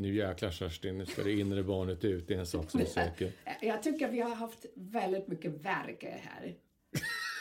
[0.00, 2.28] Nu jäklar Kerstin, nu ska det inre barnet ut.
[2.28, 3.32] Det är en sak som är säker.
[3.62, 6.54] Jag tycker vi har haft väldigt mycket verk här.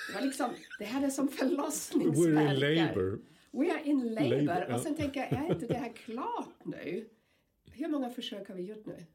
[0.08, 0.50] Det, var liksom,
[0.80, 2.18] det här är som förlossningsverk.
[2.60, 3.20] We're in labor.
[3.52, 4.14] We are in.
[4.14, 4.76] Labor, ja.
[4.76, 7.10] Och sen tänker jag, är inte det här klart nu?
[7.72, 9.06] Hur många försök har vi gjort nu?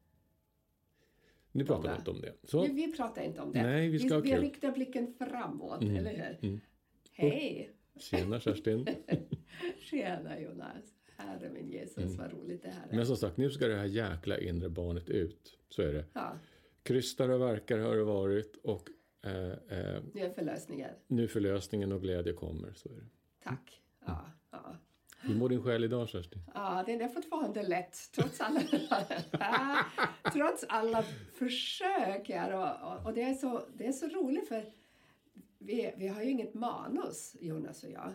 [1.52, 2.32] Nu pratar vi inte om det.
[2.42, 3.62] Så, Vi, vi pratar inte om det.
[3.62, 4.40] Nej, vi ska vi, kul.
[4.40, 6.48] riktar blicken framåt, Mm, eller hur?
[6.48, 6.60] mm.
[7.12, 7.70] Hej!
[7.96, 8.86] tjena Kerstin.
[9.80, 10.93] Tjena Jonas!
[11.16, 12.84] Herre min Jesus, vad roligt det här är.
[12.84, 12.96] Mm.
[12.96, 15.58] Men som sagt, nu ska det här jäkla inre barnet ut.
[15.68, 16.04] Så är det.
[16.12, 16.38] Ja,
[16.82, 18.88] Krystar och verkar har det varit och
[19.22, 20.90] eh, eh, nu är förlösningen.
[21.06, 22.72] nu förlösningen och glädje kommer.
[22.72, 23.06] Så är det.
[23.42, 23.82] Tack.
[24.06, 24.76] Ja, ja.
[25.20, 26.42] Hur mår din själ idag Kerstin?
[26.54, 28.60] Ja, den är fortfarande lätt trots alla,
[30.32, 31.02] trots alla
[31.34, 32.52] försök här.
[32.52, 34.64] Och, och, och det, är så, det är så roligt för
[35.58, 38.12] vi, vi har ju inget manus, Jonas och jag.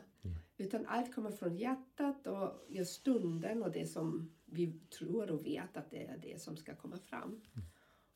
[0.59, 5.77] Utan allt kommer från hjärtat och just stunden och det som vi tror och vet
[5.77, 7.41] att det är det som ska komma fram.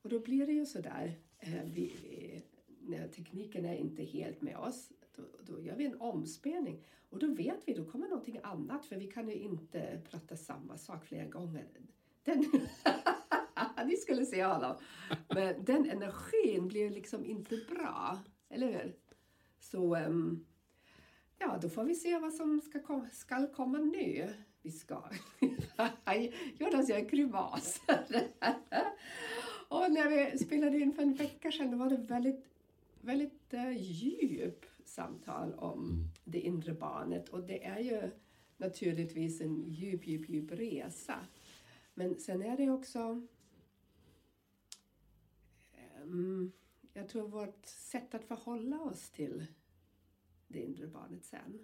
[0.02, 2.42] Och då blir det ju sådär, eh, vi, eh,
[2.80, 6.84] när tekniken är inte helt med oss, då, då gör vi en omspelning.
[7.10, 10.78] Och då vet vi, då kommer någonting annat för vi kan ju inte prata samma
[10.78, 11.68] sak flera gånger.
[12.24, 12.46] Den,
[13.86, 14.76] ni skulle se honom.
[15.30, 18.20] Men den energin blir liksom inte bra,
[18.50, 18.96] eller hur?
[19.60, 20.46] Så ehm,
[21.44, 24.34] ja, då får vi se vad som ska, kom, ska komma nu.
[24.62, 25.04] Vi ska.
[26.58, 27.82] Jonas gör en grimas.
[29.68, 32.46] Och när vi spelade in för en vecka sedan då var det väldigt,
[33.02, 37.30] väldigt uh, djup samtal om det inre barnet.
[37.30, 38.12] Och det är ju
[38.58, 41.20] naturligtvis en djup, djup, djup resa.
[41.94, 43.28] Men sen är det också...
[45.74, 46.52] ehm,
[46.94, 49.46] jag tror vårt sätt att förhålla oss till
[50.54, 51.60] det inre barnet sen.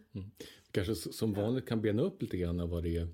[0.72, 3.08] Kanske s- som vanligt kan bena upp lite grann vad det är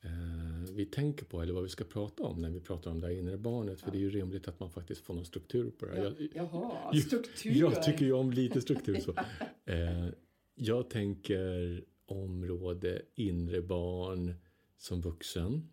[0.00, 3.06] eh, vi tänker på eller vad vi ska prata om när vi pratar om det
[3.06, 3.80] här inre barnet.
[3.80, 6.04] För det är ju rimligt att man faktiskt får någon struktur på det här.
[6.04, 7.52] Jag- Jaha, struktur.
[7.54, 9.00] Jag tycker ju om lite struktur.
[9.00, 9.14] Så.
[9.66, 10.08] Eh,
[10.54, 14.34] jag tänker område inre barn
[14.78, 15.68] som vuxen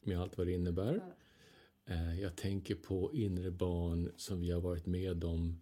[0.00, 1.02] med allt vad det innebär.
[1.86, 5.60] Eh, jag tänker på inre barn som vi har varit med om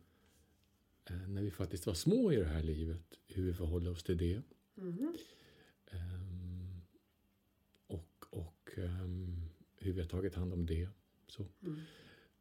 [1.11, 3.19] när vi faktiskt var små i det här livet.
[3.27, 4.43] Hur vi förhåller oss till det.
[4.75, 5.17] Mhm.
[5.87, 6.81] Ehm,
[7.87, 10.89] och och ehm, hur vi har tagit hand om det.
[11.29, 11.47] Så.
[11.63, 11.81] Mm.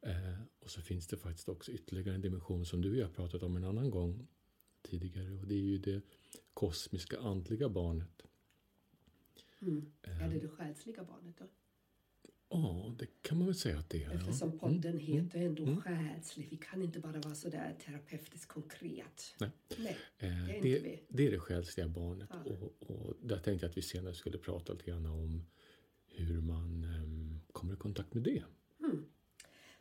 [0.02, 3.14] Eh, och så finns det faktiskt också ytterligare en dimension som du och jag har
[3.14, 4.28] pratat om en annan gång
[4.82, 5.32] tidigare.
[5.32, 6.02] Och det är ju det
[6.54, 8.22] kosmiska andliga barnet.
[9.60, 9.92] Mm.
[10.02, 11.46] Eh, Är det det själsliga barnet då?
[12.54, 14.08] Ja, det kan man väl säga att det är.
[14.08, 14.14] ja.
[14.14, 15.82] Eftersom podden Mm, heter ändå mm.
[15.82, 16.48] själslig.
[16.52, 19.36] Vi kan inte bara vara sådär terapeutiskt konkret.
[19.40, 19.50] Nej.
[19.78, 19.98] Nej.
[20.18, 21.04] Eh, det är inte det, vi.
[21.10, 22.30] det är det själsliga barnet.
[22.46, 22.52] Ja.
[22.52, 25.46] Och, och där tänkte jag att vi senare skulle prata lite grann om
[26.08, 28.44] hur man ehm, kommer i kontakt med det.
[28.80, 29.06] Mm.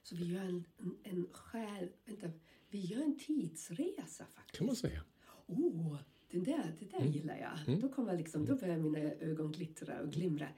[0.03, 1.89] Så vi gör en, en, en själ...
[2.05, 2.31] Vänta.
[2.69, 4.59] Vi gör en tidsresa faktiskt.
[4.59, 5.05] Kan man säga.
[5.47, 5.97] Oh,
[6.31, 7.69] den där, det där gillar jag.
[7.69, 7.81] Mm.
[7.81, 10.49] Då, kommer liksom, då börjar mina ögon glittra och glimra.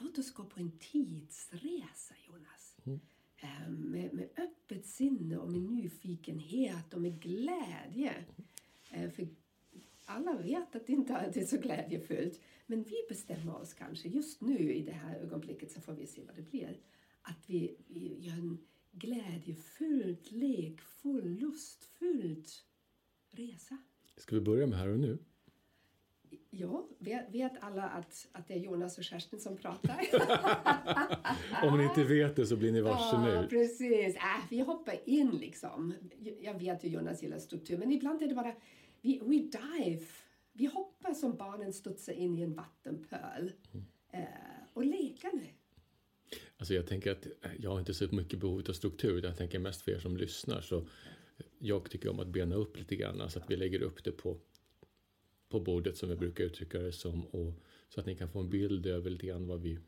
[0.00, 2.76] Låt oss gå på en tidsresa, Jonas.
[2.84, 3.00] Mm.
[3.36, 8.24] Eh, Med, med öppet sinne och med nyfikenhet och med glädje.
[8.90, 9.28] Eh, För
[10.04, 12.40] alla vet att det inte alltid är så glädjefullt.
[12.66, 16.22] Men vi bestämmer oss kanske just nu i det här ögonblicket så får vi se
[16.26, 16.80] vad det blir.
[17.22, 18.58] Att vi, vi gör en
[18.92, 22.46] glädjefullt, lekfull, lustfylld
[23.30, 23.78] resa.
[24.16, 25.18] Ska vi börja med här och nu?
[26.52, 30.00] Ja, vet, vet alla att, att det är Jonas och Kerstin som pratar?
[31.68, 33.48] Om ni inte vet det så blir ni varse Ja, nu.
[33.48, 34.16] precis.
[34.16, 35.94] Äh, vi hoppar in liksom.
[36.40, 38.54] Jag vet ju Jonas gillar struktur, men ibland är det bara
[39.00, 40.04] vi, we dive.
[40.52, 43.52] Vi hoppar som barnen studsar in i en vattenpöl.
[44.12, 44.22] Eh,
[44.74, 45.46] och leker nu.
[46.56, 49.16] Alltså jag tänker att eh, jag har inte så mycket behov av struktur.
[49.16, 50.60] utan Jag tänker mest för er som lyssnar.
[50.60, 50.86] Så
[51.58, 53.30] jag tycker om att bena upp lite grann.
[53.30, 54.36] Så att vi lägger upp det på,
[55.50, 57.26] på bordet som vi brukar uttrycka det som.
[57.26, 57.52] Och,
[57.88, 59.78] så att ni kan få en bild över lite grann vad vi,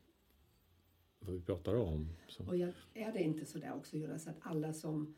[1.21, 2.09] vad vi pratar om.
[2.29, 2.47] Så.
[2.47, 5.15] Och jag, är det inte så där också Jonas att alla som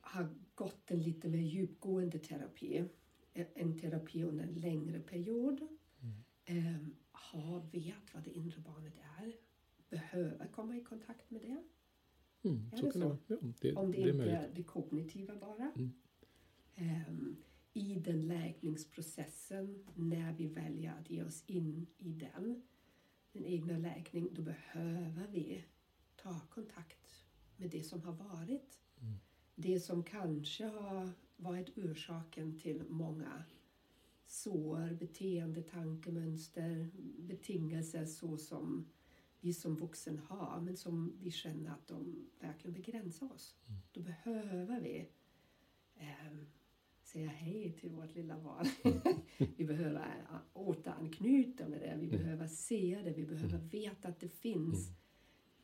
[0.00, 2.84] har gått en lite mer djupgående terapi,
[3.32, 5.60] en terapi under en längre period,
[6.44, 6.76] eh,
[7.72, 9.32] vet vad det inre barnet är,
[9.90, 11.62] behöver komma i kontakt med det.
[12.48, 12.98] Mm, Är så det så?
[12.98, 13.18] det.
[13.26, 15.72] Ja, det, Om det, det inte är det kognitiva bara.
[15.76, 15.92] Mm.
[16.74, 17.36] Ehm,
[17.78, 22.62] I den läkningsprocessen, när vi väljer att ge oss in i den,
[23.32, 25.64] den egna läkning, då behöver vi
[26.16, 27.24] ta kontakt
[27.56, 28.80] med det som har varit.
[29.00, 29.14] Mm.
[29.54, 33.44] Det som kanske har varit orsaken till många
[34.26, 38.88] sår, beteende, tankemönster, betingelser så som
[39.40, 43.56] vi som vuxen har, men som vi känner att de verkligen begränsar oss.
[43.66, 43.80] Mm.
[43.92, 45.08] Då behöver vi
[45.96, 46.46] ehm,
[47.12, 48.66] säga hej till vårt lilla barn.
[49.56, 50.14] vi behöver
[50.52, 52.18] återanknyta med det, vi Mm.
[52.18, 54.88] behöver se det, vi behöver veta att det finns.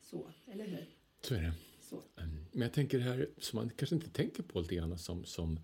[0.01, 0.87] Så, eller hur?
[1.21, 1.53] Så är det.
[1.81, 2.03] Så.
[2.17, 2.37] Mm.
[2.53, 5.61] Men jag tänker det här som man kanske inte tänker på lite grann som, som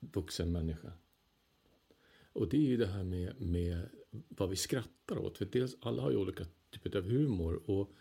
[0.00, 0.92] vuxen människa.
[2.32, 3.88] Och det är ju det här med, med
[4.28, 5.38] vad vi skrattar åt.
[5.38, 7.70] För dels, alla har ju olika typer av humor.
[7.70, 7.92] Och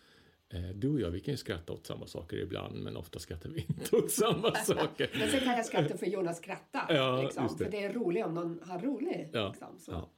[0.76, 3.62] du och jag, vi kan ju skratta åt samma saker ibland, men ofta skrattar vi
[3.70, 5.10] inte åt samma saker.
[5.20, 6.86] Men sen kan jag skratta för Jonas skrattar.
[6.90, 7.64] Ja, liksom, det.
[7.64, 9.30] För det är roligt om någon har roligt.
[9.34, 9.80] Ja, Liksom.
[9.88, 10.10] Ja.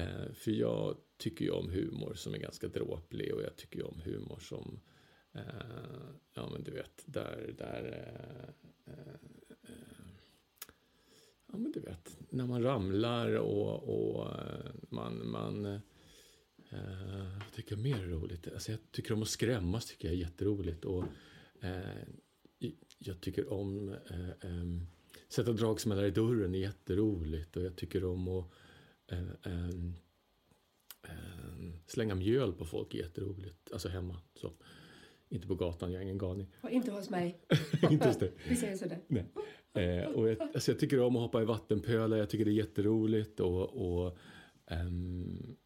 [0.00, 3.84] Eh, för jag tycker ju om humor som är ganska dråplig och jag tycker ju
[3.84, 4.80] om humor som,
[5.34, 5.42] eh,
[6.34, 7.84] ja men du vet, där, där,
[8.86, 9.08] eh, eh,
[9.62, 10.06] eh,
[11.46, 15.80] ja men du vet, när man ramlar och, och eh, man, man
[16.72, 18.48] eh, vad tycker jag mer är roligt?
[18.52, 20.84] Alltså jag tycker om att skrämmas, tycker jag är jätteroligt.
[20.84, 21.04] Och,
[22.58, 24.64] i- jag tycker om eh, eh,
[25.28, 28.46] sätta dragsmällar i dörren är jätteroligt och jag tycker om att
[29.12, 29.70] eh, eh,
[31.86, 33.72] slänga mjöl på folk är jätteroligt.
[33.72, 34.16] Alltså hemma.
[34.34, 34.52] Så.
[35.28, 36.46] Inte på gatan, jag är ingen galning.
[36.60, 37.40] Och inte hos mig.
[37.90, 38.32] Inte just det.
[38.48, 38.98] Vi säger sådär.
[39.08, 40.06] Nej.
[40.06, 43.40] Och jag, alltså jag tycker om att hoppa i vattenpölar, jag tycker det är jätteroligt
[43.40, 44.16] och, och
[44.68, 45.56] så.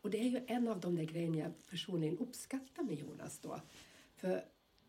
[0.00, 3.60] Och det är ju en av de där grejerna jag personligen uppskattar med Jonas då.
[4.16, 4.44] För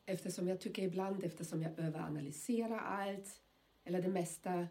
[0.06, 3.42] eftersom jag tycker ibland, eftersom jag överanalyserar allt,
[3.84, 4.68] eller det mesta,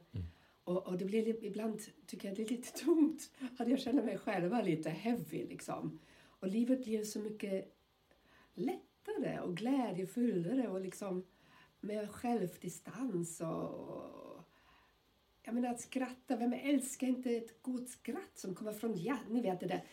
[0.64, 4.02] och, och det blir li- ibland, tycker jag det är lite tungt, att jag känner
[4.02, 5.98] mig själva lite heavy liksom.
[6.22, 7.76] Och livet blir så mycket
[8.54, 11.24] lättare och glädjefullare och liksom
[11.80, 14.42] med självdistans och, och
[15.42, 19.28] jag menar att skratta, vem älskar inte ett gott skratt som kommer från hjärtat?
[19.30, 19.84] Ni vet det där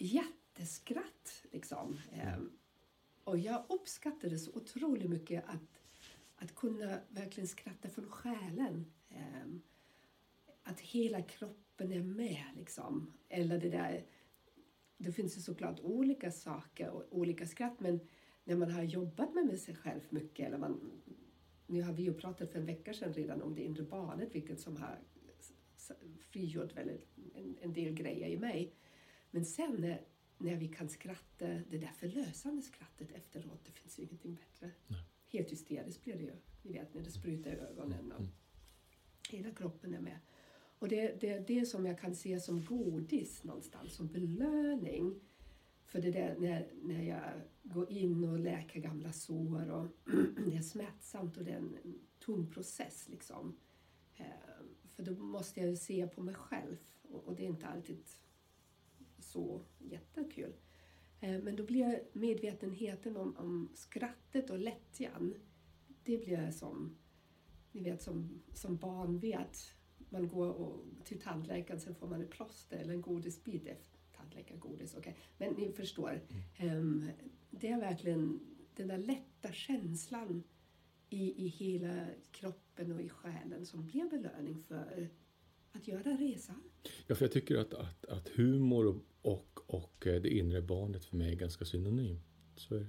[0.00, 1.98] jätteskratt liksom.
[2.12, 2.50] Ehm,
[3.24, 5.80] och jag uppskattade så otroligt mycket att,
[6.36, 8.92] att kunna verkligen skratta från själen.
[9.10, 9.62] Ehm,
[10.62, 13.12] att hela kroppen är med liksom.
[13.28, 14.06] Eller det där,
[14.96, 18.00] det finns ju såklart olika saker och olika skratt men
[18.44, 21.00] när man har jobbat med, sig själv mycket eller man
[21.66, 24.60] nu har vi ju pratat för en vecka sedan redan om det inre barnet, vilket
[24.60, 24.98] som har
[26.18, 28.74] frigjort väldigt, en, en del grejer i mig.
[29.30, 29.98] Men sen
[30.38, 34.70] när, vi kan skratta, det där förlösande skrattet efteråt, det finns ju ingenting bättre.
[34.86, 35.04] Nej.
[35.28, 36.32] Helt hysteriskt blir det ju.
[36.62, 38.32] Ni vet när det sprutar i ögonen och Mm.
[39.30, 40.18] hela kroppen är med.
[40.78, 45.20] Och det, är det som jag kan se som godis någonstans, som belöning.
[45.84, 47.32] För det där när, när jag
[47.62, 49.86] går in och läker gamla sår och
[50.46, 53.58] det är smärtsamt och det är en, tung process liksom.
[54.16, 54.26] Eh,
[54.94, 57.96] för då måste jag ju se på mig själv och, och det är inte alltid
[59.28, 60.52] så jättekul.
[61.20, 65.34] Eh, men då blir medvetenheten om, om skrattet och lättjan,
[66.04, 66.96] det blir som,
[67.72, 69.74] ni vet som, som barn vet.
[70.10, 74.94] Man går och, till tandläkaren, sen får man ett plåster eller en godisbit efter tandläkargodis.
[74.96, 75.14] Okay.
[75.38, 76.20] Men ni förstår,
[76.56, 77.10] ehm,
[77.50, 78.40] det är verkligen
[78.74, 80.42] den där lätta känslan
[81.08, 85.08] i, i hela kroppen och i själen som blir belöning för
[85.72, 86.62] att göra resan.
[87.06, 91.04] Ja, för jag tycker att, att, att humor och, och, och eh, det inre barnet
[91.04, 92.22] för mig är ganska synonymt.
[92.56, 92.88] Så är det.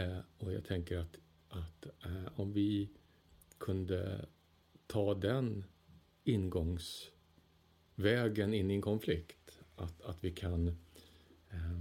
[0.00, 1.18] Eh, och jag tänker att,
[1.48, 2.90] att eh, om vi
[3.58, 4.26] kunde
[4.86, 5.64] ta den
[6.24, 10.68] ingångsvägen in i en konflikt, att, att vi kan
[11.50, 11.80] eh,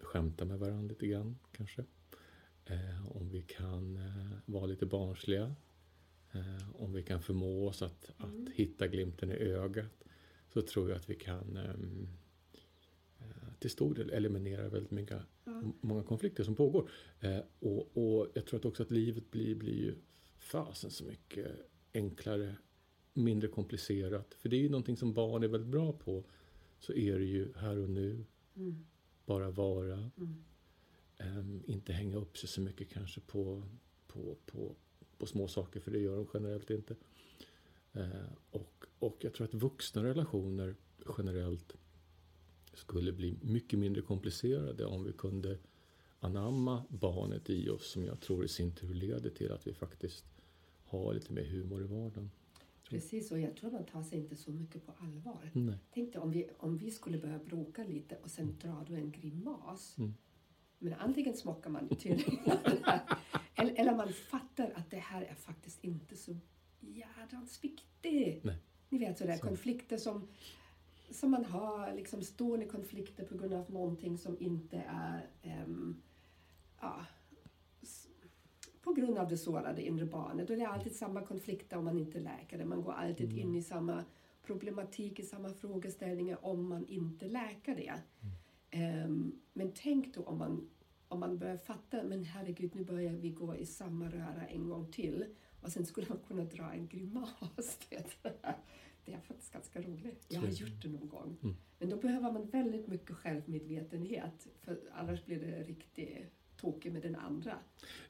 [0.00, 1.84] skämta med varandra lite grann kanske.
[2.64, 5.54] Eh, om vi kan eh, vara lite barnsliga.
[6.32, 10.04] Eh, om vi kan förmå oss att, att hitta glimten i ögat
[10.52, 12.08] så tror jag att vi kan ehm,
[13.18, 15.52] eh, till stor del eliminera väldigt mycket, Ja.
[15.60, 16.90] m- många konflikter som pågår.
[17.20, 19.94] Eh, och, och jag tror att också att livet blir, blir ju
[20.38, 21.50] fasen så mycket
[21.94, 22.56] enklare,
[23.12, 24.34] mindre komplicerat.
[24.34, 26.24] För det är ju någonting som barn är väldigt bra på.
[26.80, 28.24] Så är det ju här och nu,
[28.56, 28.86] Mm.
[29.26, 30.10] bara vara.
[30.16, 30.44] Mm.
[31.16, 33.62] Ehm, inte hänga upp sig så mycket kanske på,
[34.06, 34.76] på, på,
[35.18, 36.96] på små saker, för det gör de generellt inte.
[37.92, 38.08] Eh,
[38.50, 40.74] och, och jag tror att vuxna relationer
[41.18, 41.76] generellt
[42.74, 45.58] skulle bli mycket mindre komplicerade om vi kunde
[46.20, 50.24] anamma barnet i oss som jag tror i sin tur leder till att vi faktiskt
[50.84, 52.30] har lite mer humor i vardagen.
[52.88, 55.50] Precis, och jag tror man tar sig inte så mycket på allvar.
[55.52, 55.78] Nej.
[55.94, 59.10] Tänk dig om vi, om vi skulle börja bråka lite och sen drar du en
[59.10, 59.98] grimas.
[59.98, 60.14] Mm.
[60.78, 62.24] Men antingen smockar man till
[63.58, 66.36] eller, eller man fattar att det här är faktiskt inte så
[66.80, 68.44] jädrans viktigt.
[68.44, 68.56] Nej.
[68.88, 69.46] Ni vet sådär Så.
[69.46, 70.28] konflikter som,
[71.10, 76.02] som man har, liksom stående konflikter på grund av någonting som inte är ehm,
[76.80, 77.06] ja,
[78.82, 80.50] på grund av det sårade inre barnet.
[80.50, 82.64] Och det är alltid samma konflikter om man inte läker det.
[82.64, 83.38] Man går alltid Mm.
[83.38, 84.04] in i samma
[84.42, 87.94] problematik, i samma frågeställningar om man inte läker det.
[88.70, 90.70] Ehm, men tänk då om man,
[91.08, 94.92] om man börjar fatta, men herregud nu börjar vi gå i samma röra en gång
[94.92, 95.24] till.
[95.60, 97.30] Och sen skulle man kunna dra en grimas.
[99.04, 100.26] Det är faktiskt ganska roligt.
[100.28, 101.36] Jag har gjort det någon gång.
[101.42, 101.56] Mm.
[101.78, 104.46] Men då behöver man väldigt mycket självmedvetenhet.
[104.60, 107.58] För annars blir det riktigt tokigt med den andra.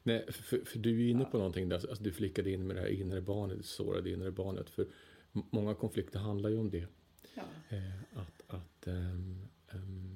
[0.03, 1.29] Nej, för, för du är inne Ja.
[1.29, 4.31] på någonting där, alltså du flickade in med det här inre barnet, det sårade inre
[4.31, 4.69] barnet.
[4.69, 4.87] För
[5.31, 6.87] många konflikter handlar ju om det.
[7.35, 7.43] Ja.
[7.69, 10.08] Eh, att att ehm, ehm,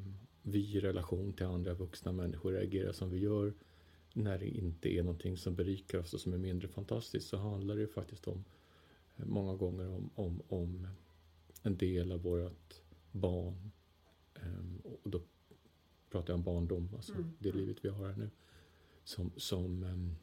[0.44, 3.54] vi i relation till andra vuxna människor reagerar som vi gör
[4.14, 7.76] när det inte är någonting som berikar oss och som är mindre fantastiskt så handlar
[7.76, 8.44] det ju faktiskt om
[9.18, 10.88] eh, många gånger om, om, om
[11.64, 12.82] en del av vårt
[13.12, 13.72] barn.
[14.36, 15.22] Ehm, och då
[16.10, 18.30] pratar jag om barndom, alltså Mm, det livet vi har här nu.
[19.04, 20.16] Som, som ehm,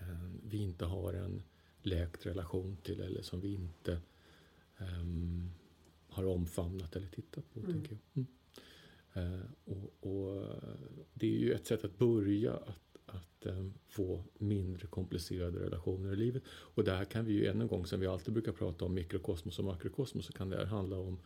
[0.00, 1.42] ehm, vi inte har en
[1.82, 4.00] läkt relation till eller som vi inte
[4.78, 5.50] ehm,
[6.08, 7.60] har omfamnat eller tittat på.
[7.60, 7.72] Mm.
[7.72, 7.98] Tänker jag.
[8.14, 8.26] Mm.
[9.14, 10.46] Eh, och, och
[11.14, 16.16] det är ju ett sätt att börja att, att ehm, få mindre komplicerade relationer i
[16.16, 16.42] livet.
[16.48, 19.58] Och där kan vi ju än en gång, som vi alltid brukar prata om mikrokosmos
[19.58, 21.18] och makrokosmos, så kan det här handla om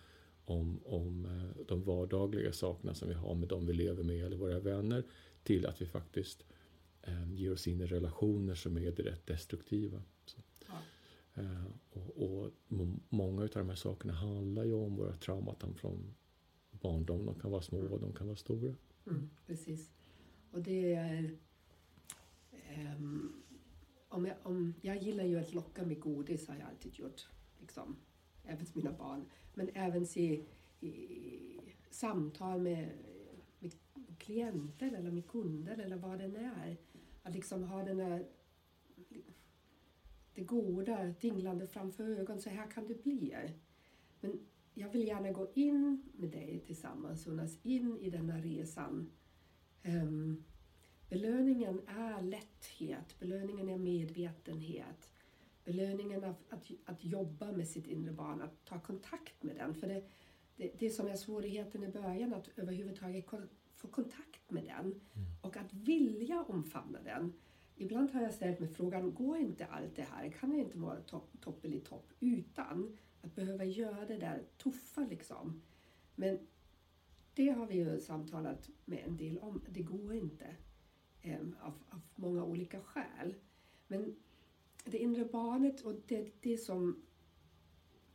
[0.46, 4.36] om, om eh, de vardagliga sakerna som vi har med de vi lever med eller
[4.36, 5.04] våra vänner
[5.42, 6.44] till att vi faktiskt
[7.02, 10.02] eh, ger oss in i relationer som är direkt destruktiva.
[11.34, 16.14] Eh, och, och må- många av de här sakerna handlar ju om våra trauman från
[16.86, 17.26] barndom.
[17.26, 18.74] De kan vara små och de kan vara stora.
[19.06, 19.92] Mm, precis.
[20.50, 21.36] Och det är...
[22.76, 23.42] Um,
[24.08, 27.28] om jag, om, jag gillar ju att locka med godis, har jag alltid gjort.
[27.60, 27.96] Liksom,
[28.44, 29.24] även mina barn.
[29.54, 30.44] Men även se
[30.80, 32.88] i, samtal med,
[33.58, 33.72] med
[34.18, 36.76] klienter eller med kunder eller vad det än är.
[37.22, 38.26] Att liksom ha den där
[40.34, 42.42] det goda dinglande framför ögonen.
[42.42, 43.36] Så här kan det bli.
[44.20, 44.40] Men
[44.78, 49.10] jag vill gärna gå in med dig tillsammans, Jonas, in i denna resan.
[49.82, 50.44] Ehm,
[51.08, 55.12] belöningen är lätthet, belöningen är medvetenhet.
[55.64, 59.74] Belöningen av att, att jobba med sitt inre barn, att ta kontakt med den.
[59.74, 60.04] För det,
[60.56, 65.00] det, det som är svårigheten i början, att överhuvudtaget kon- få kontakt med den
[65.40, 67.32] och att vilja omfamna den.
[67.76, 70.30] Ibland har jag ställt mig frågan, går inte allt det här?
[70.30, 75.00] Kan jag inte vara topp, toppen i topp utan att behöva göra det där tuffa
[75.00, 75.62] liksom?
[76.14, 76.38] Men
[77.34, 79.64] det har vi ju samtalat med en del om.
[79.68, 80.56] Det går inte
[81.20, 83.34] eh, av, av många olika skäl.
[83.86, 84.16] Men
[84.84, 87.02] det inre barnet och det, det som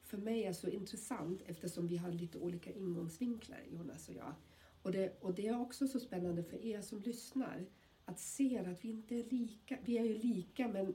[0.02, 4.34] för mig är så intressant eftersom vi har lite olika ingångsvinklar, Jonas och jag.
[4.82, 7.66] Och det, och det är också så spännande för er som lyssnar
[8.06, 9.78] att se att vi inte är lika.
[9.86, 10.94] Vi är ju lika men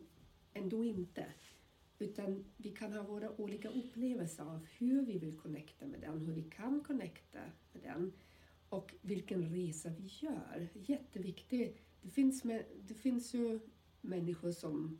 [0.52, 1.26] ändå inte.
[1.98, 6.32] Utan vi kan ha våra olika upplevelser av hur vi vill connecta med den, hur
[6.32, 7.38] vi kan connecta
[7.72, 8.12] med den
[8.68, 10.68] och vilken resa vi gör.
[10.74, 11.78] Jätteviktigt.
[12.02, 13.60] Det finns, med, det finns ju
[14.00, 14.98] människor som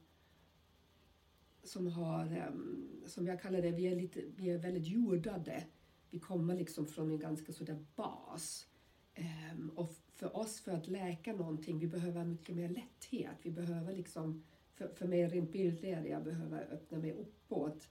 [1.67, 5.65] som har, ehm, som jag kallar det, vi är, lite, vi är väldigt jordade.
[6.11, 8.67] Vi kommer liksom från en ganska sådär bas.
[9.15, 13.37] Ehm, och för oss, för att läka någonting, vi behöver mycket mer lätthet.
[13.43, 14.43] Vi behöver liksom,
[14.77, 17.91] för, för mig rent bildligt, jag behöver öppna mig uppåt.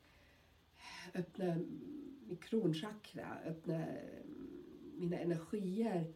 [1.14, 1.56] Öppna
[2.28, 6.14] min kronchakra, öppna mm, mina energier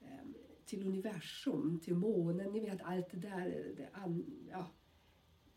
[0.00, 0.34] ehm,
[0.64, 2.52] till universum, till månen.
[2.52, 4.66] Ni vet allt det där, det an, ja,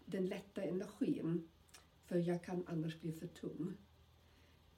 [0.05, 1.47] den lätta energin.
[2.05, 3.73] För jag kan annars bli för tung.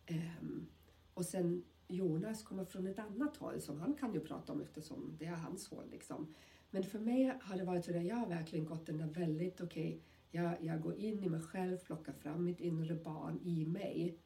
[0.09, 0.67] Um,
[1.13, 5.15] och sen Jonas kommer från ett annat håll som han kan ju prata om eftersom
[5.19, 5.89] det är hans håll.
[5.91, 6.33] Liksom.
[6.71, 9.61] Men för mig har det varit så att jag har verkligen gått den där väldigt
[9.61, 14.17] okej, jag, jag går in i mig själv, plockar fram mitt inre barn i mig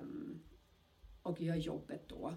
[0.00, 0.42] um,
[1.22, 2.34] och gör jobbet då.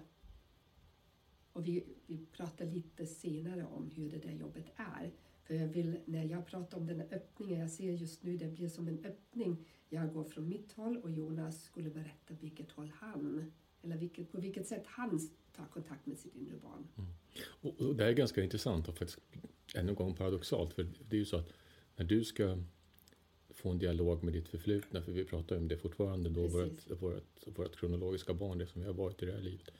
[1.52, 5.12] Och vi, vi pratar lite senare om hur det där jobbet är.
[5.42, 8.48] För jag vill, när jag pratar om den här öppningen, jag ser just nu det
[8.48, 9.66] blir som en öppning.
[9.88, 13.52] Jag går från mitt håll och Jonas skulle berätta vilket håll han
[13.86, 15.20] eller vilket, på vilket sätt han
[15.56, 16.88] tar kontakt med sitt inre barn.
[16.98, 17.10] Mm.
[17.60, 19.20] Och, och, det är ganska intressant och faktiskt
[19.74, 20.74] ännu en gång paradoxalt.
[20.74, 21.52] För det är ju så att
[21.96, 22.58] när du ska
[23.50, 26.90] få en dialog med ditt förflutna, för vi pratar ju om det fortfarande då, vårt,
[27.02, 29.70] vårt, vårt kronologiska barn, det som vi har varit i det här livet,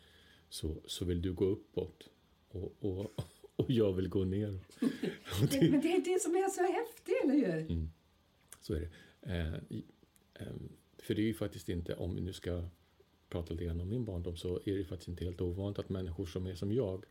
[0.49, 2.09] så, så vill du gå uppåt
[2.49, 3.21] och, och,
[3.57, 4.49] och jag vill gå ner.
[5.51, 7.71] det, men det är det som är så häftigt, eller hur?
[7.71, 7.91] Mm,
[8.61, 8.91] så är det.
[9.33, 9.55] Eh,
[10.35, 10.55] eh,
[10.99, 12.69] för det är ju faktiskt inte, om vi nu ska
[13.29, 16.27] prata lite grann om min barndom, så är det faktiskt inte helt ovanligt att människor
[16.27, 17.05] som är som jag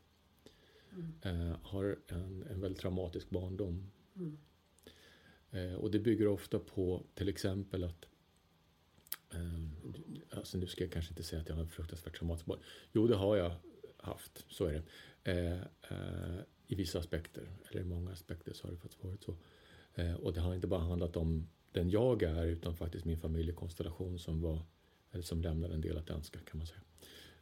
[0.91, 1.13] mm.
[1.21, 3.91] eh, har en, en väldigt traumatisk barndom.
[4.15, 4.37] Mm.
[5.51, 8.05] Eh, och det bygger ofta på till exempel att
[9.33, 9.65] eh,
[10.31, 12.65] Alltså nu ska jag kanske inte säga att jag har en fruktansvärt traumatisk barndom.
[12.91, 13.51] Jo, det har jag
[13.97, 14.83] haft, så är det.
[15.31, 19.35] Eh, eh, I vissa aspekter, eller i många aspekter så har det faktiskt varit så.
[19.93, 24.19] Eh, och det har inte bara handlat om den jag är utan faktiskt min familjekonstellation
[24.19, 24.61] som var
[25.15, 26.81] eller som lämnar en del att önska kan man säga.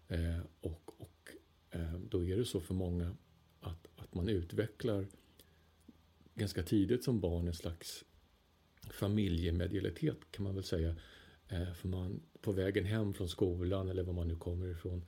[0.07, 1.31] Eh, och och
[1.69, 3.15] eh, då är det så för många
[3.59, 5.07] att, att man utvecklar
[6.35, 8.03] ganska tidigt som barn en slags
[8.91, 10.95] familjemedialitet kan man väl säga.
[11.47, 15.05] Eh, för man på vägen hem från skolan eller var man nu kommer ifrån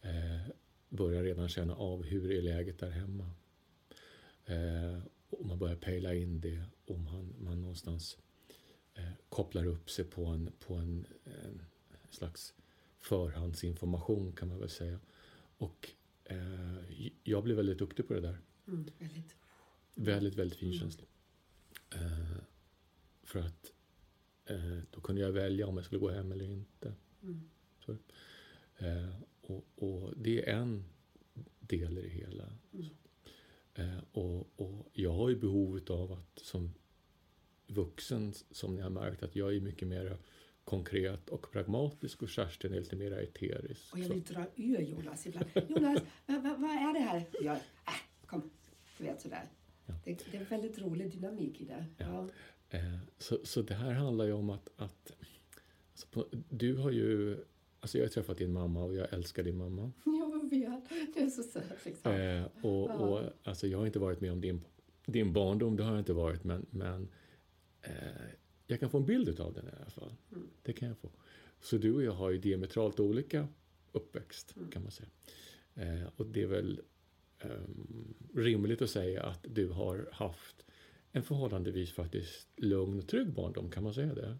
[0.00, 0.52] eh,
[0.88, 3.30] börjar redan känna av hur är läget där hemma.
[4.44, 8.18] Eh, och man börjar pejla in det och man, man någonstans
[8.94, 11.62] eh, kopplar upp sig på en, på en, en
[12.16, 12.54] slags
[12.98, 15.00] förhandsinformation kan man väl säga.
[15.58, 15.90] Och
[16.24, 18.40] eh, jag blev väldigt duktig på det där.
[18.66, 19.36] Mm, väldigt.
[19.94, 21.08] Väldigt, väldigt finkänslig.
[21.90, 22.06] Mm.
[22.06, 22.36] Eh,
[23.22, 23.72] för att
[24.44, 26.94] eh, då kunde jag välja om jag skulle gå hem eller inte.
[27.22, 27.50] Mm.
[27.84, 27.96] Så,
[28.78, 30.84] eh, och, och, det är en
[31.60, 32.52] del i det hela.
[32.72, 32.86] Mm.
[33.74, 36.74] Eh, och, och, jag har ju behov av att som
[37.66, 40.18] vuxen, som ni har märkt, att jag är mycket mer
[40.66, 43.92] konkret och pragmatisk och Kerstin är lite mer eterisk.
[43.92, 45.46] Och jag vill dra ur Jonas ibland.
[45.68, 47.24] Jonas, vad, vad, vad, är det här?
[47.40, 48.50] Jag, äh, kom,
[48.98, 49.44] du vet sådär.
[49.86, 49.94] Ja.
[50.04, 51.84] Det, det, är en väldigt rolig dynamik i det.
[51.98, 52.28] Ja.
[52.70, 52.78] ja.
[52.78, 55.12] Eh, så, så det här handlar ju om att, att
[55.92, 57.36] alltså på, du har ju
[57.80, 59.92] Alltså jag har träffat din mamma och jag älskar din mamma.
[60.50, 62.12] Jag vet, du är så söt liksom.
[62.12, 64.64] Eh, och, och, alltså jag har inte varit med om din,
[65.06, 67.08] din barndom, det har jag inte varit, men, men
[67.82, 67.90] eh,
[68.66, 70.14] jag kan få en bild av den i alla fall.
[70.32, 70.48] Mm.
[70.62, 71.10] Det kan jag få.
[71.60, 73.48] Så du och jag har ju diametralt olika
[73.92, 74.70] uppväxt mm.
[74.70, 75.08] kan man säga.
[75.74, 76.80] Eh, och det är väl
[77.44, 80.66] um, rimligt att säga att du har haft
[81.12, 84.36] en förhållandevis faktiskt lugn och trygg barndom, kan man säga det?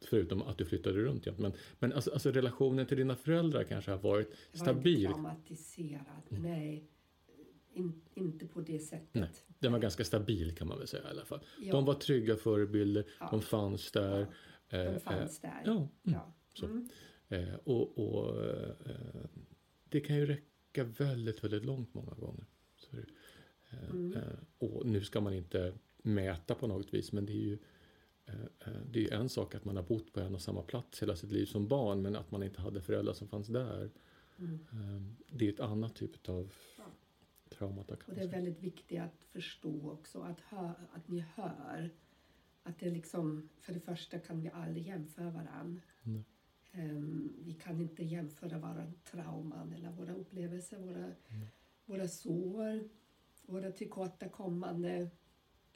[0.00, 1.38] Förutom att du flyttade runt jämt.
[1.38, 5.02] Men, men alltså, alltså, relationen till dina föräldrar kanske har varit stabil?
[5.02, 6.42] Jag var inte traumatiserad, mm.
[6.42, 6.88] nej.
[7.74, 9.14] In, inte på det sättet.
[9.14, 9.28] Nej,
[9.62, 11.40] den var ganska stabil kan man väl säga i alla fall.
[11.60, 11.72] Ja.
[11.72, 13.28] De var trygga förebilder, ja.
[13.30, 14.18] de fanns där.
[14.68, 14.78] Ja.
[14.78, 15.62] De eh, fanns där.
[15.64, 16.20] Ja, mm.
[16.62, 16.88] Mm.
[17.28, 18.74] Eh, och, och eh,
[19.88, 22.46] det kan ju räcka väldigt, väldigt långt många gånger.
[22.90, 24.12] Eh, mm.
[24.12, 24.22] Eh,
[24.58, 27.58] och nu ska man inte mäta på något vis, men det är ju
[28.26, 31.16] eh, det är en sak att man har bott på en och samma plats hela
[31.16, 33.90] sitt liv som barn, men att man inte hade föräldrar som fanns där.
[35.30, 36.52] Det är ett annat typ av
[37.52, 37.96] traumata.
[38.06, 41.90] Och det är väldigt viktigt att förstå också, att, hör, att ni hör.
[42.62, 45.82] Att det liksom, för det första kan vi aldrig jämföra varandra.
[46.04, 46.24] Mm.
[46.74, 51.46] Um, vi kan inte jämföra våra trauman eller våra upplevelser, våra, mm.
[51.84, 52.88] våra sår,
[53.42, 55.10] våra tillkortakommande.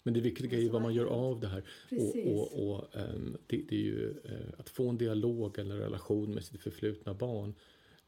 [0.02, 1.68] Men det viktiga är ju vad man gör av det här.
[1.88, 2.26] Precis.
[2.26, 5.80] Och, och, och um, det, det, är ju uh, att få en dialog eller en
[5.80, 7.54] relation med sitt förflutna barn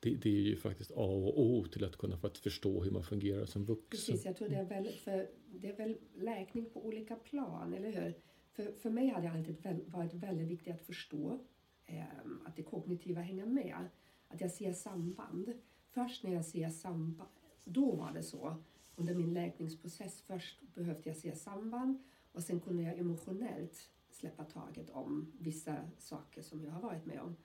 [0.00, 3.44] det, det, är ju faktiskt A och O till att kunna förstå hur man fungerar
[3.44, 3.88] som vuxen.
[3.90, 7.90] Precis, jag tror det är väl, för det är väl läkning på olika plan, eller
[7.90, 8.14] hur?
[8.52, 11.38] För, för mig har det alltid varit väldigt viktigt att förstå
[11.87, 12.04] eh,
[12.44, 13.88] att det kognitiva hänger med.
[14.28, 15.52] Att jag ser samband.
[15.90, 17.30] Först när jag ser samband,
[17.64, 18.56] då var det så.
[18.96, 21.98] Under min läkningsprocess först behövde jag se samband
[22.32, 27.20] och sen kunde jag emotionellt släppa taget om vissa saker som jag har varit med
[27.20, 27.37] om.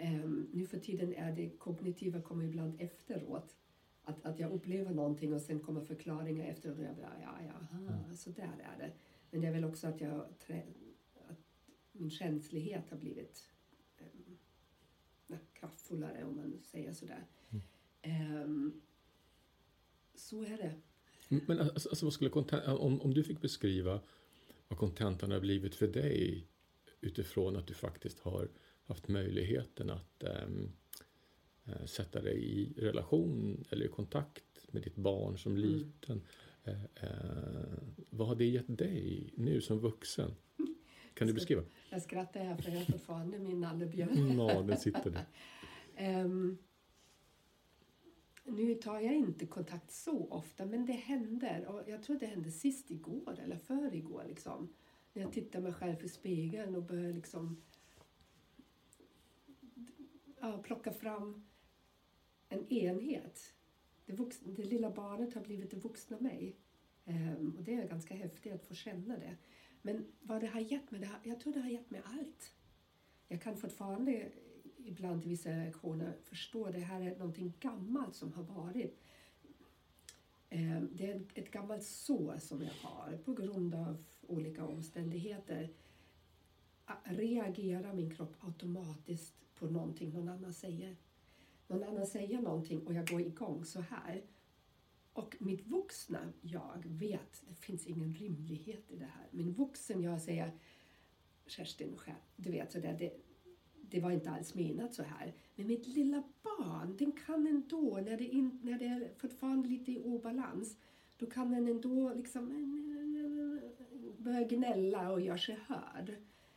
[0.00, 3.56] Um, nu för tiden är det kognitiva kommer ibland efteråt.
[4.02, 7.52] Att, att jag upplever någonting och sen kommer förklaringar efteråt och jag bara, ja, ja,
[7.78, 8.16] aha, mm.
[8.16, 8.92] så där är det.
[9.30, 10.48] Men det är väl också att, jag, att
[11.92, 13.50] min känslighet har blivit
[13.98, 14.38] um,
[15.52, 17.26] kraftfullare om man säger sådär.
[17.50, 18.42] Mm.
[18.42, 18.82] Um,
[20.14, 20.74] så är det.
[21.28, 22.30] Men alltså, alltså vad skulle
[22.66, 24.00] om, om du fick beskriva
[24.68, 26.48] vad kontentan har blivit för dig
[27.00, 28.48] utifrån att du faktiskt har
[28.86, 30.72] haft möjligheten att ähm,
[31.86, 35.62] sätta dig i relation eller i kontakt med ditt barn som mm.
[35.62, 36.22] liten.
[36.64, 36.80] Mm.
[36.94, 37.78] Äh,
[38.10, 40.34] vad har det gett dig nu som vuxen?
[41.14, 41.62] Kan du beskriva?
[41.90, 44.38] Jag skrattar här för jag har fortfarande min nallebjörn.
[44.38, 45.24] Ja, den sitter där.
[45.98, 46.58] Ehm,
[48.44, 51.66] nu tar jag inte kontakt så ofta, men det händer.
[51.66, 54.74] Och jag tror det hände sist igår eller för igår liksom.
[55.12, 57.62] När jag tittar mig själv i spegeln och börjar liksom
[60.48, 61.44] ja, plocka fram
[62.48, 63.54] en enhet.
[64.06, 66.56] Det, vuxna, det lilla barnet har blivit det vuxna mig.
[67.04, 69.36] Ehm, och det är ganska häftigt att få känna det.
[69.82, 72.54] Men vad det har gett mig, det har, jag tror det har gett mig allt.
[73.28, 74.32] Jag kan fortfarande
[74.76, 79.02] ibland i vissa reaktioner förstå det här är någonting gammalt som har varit.
[80.50, 85.70] Ehm, det är ett gammalt sår som jag har på grund av olika omständigheter.
[87.04, 90.96] Reagerar min kropp automatiskt på någonting någon annan säger.
[91.68, 94.22] Någon annan säger någonting och jag går igång så här.
[95.12, 99.26] Och mitt vuxna jag vet, det finns ingen rimlighet i det här.
[99.30, 100.50] Min vuxen jag säger,
[101.46, 101.98] Kerstin,
[102.36, 103.12] du vet sådär, det,
[103.90, 105.34] det var inte alls menat så här.
[105.54, 109.92] Men mitt lilla barn, den kan ändå, när det, in, när det är fortfarande lite
[109.92, 110.76] i obalans,
[111.18, 112.52] då kan den ändå liksom
[114.18, 116.14] börja gnälla och göra sig hörd.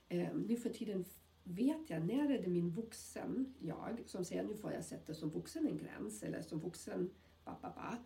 [0.10, 1.06] Eh, nu för tiden
[1.44, 5.30] vet jag när är det min vuxen jag som säger nu får jag sätta som
[5.30, 7.10] vuxen en gräns eller som vuxen
[7.46, 7.98] ba, ba, ba,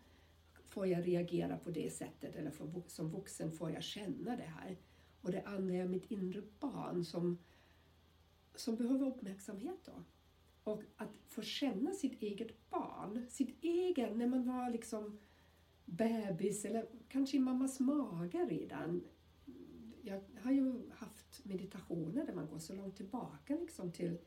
[0.73, 4.77] får jag reagera på det sättet eller för, som vuxen får jag känna det här.
[5.21, 7.37] Och det andra är mitt inre barn som,
[8.55, 10.03] som behöver uppmärksamhet då.
[10.63, 15.19] Och att få känna sitt eget barn, sitt eget, när man var liksom
[15.85, 19.03] bebis eller kanske i mammas mage redan.
[20.01, 21.12] Jag har ju haft
[21.43, 24.17] meditationer där man går så långt tillbaka liksom till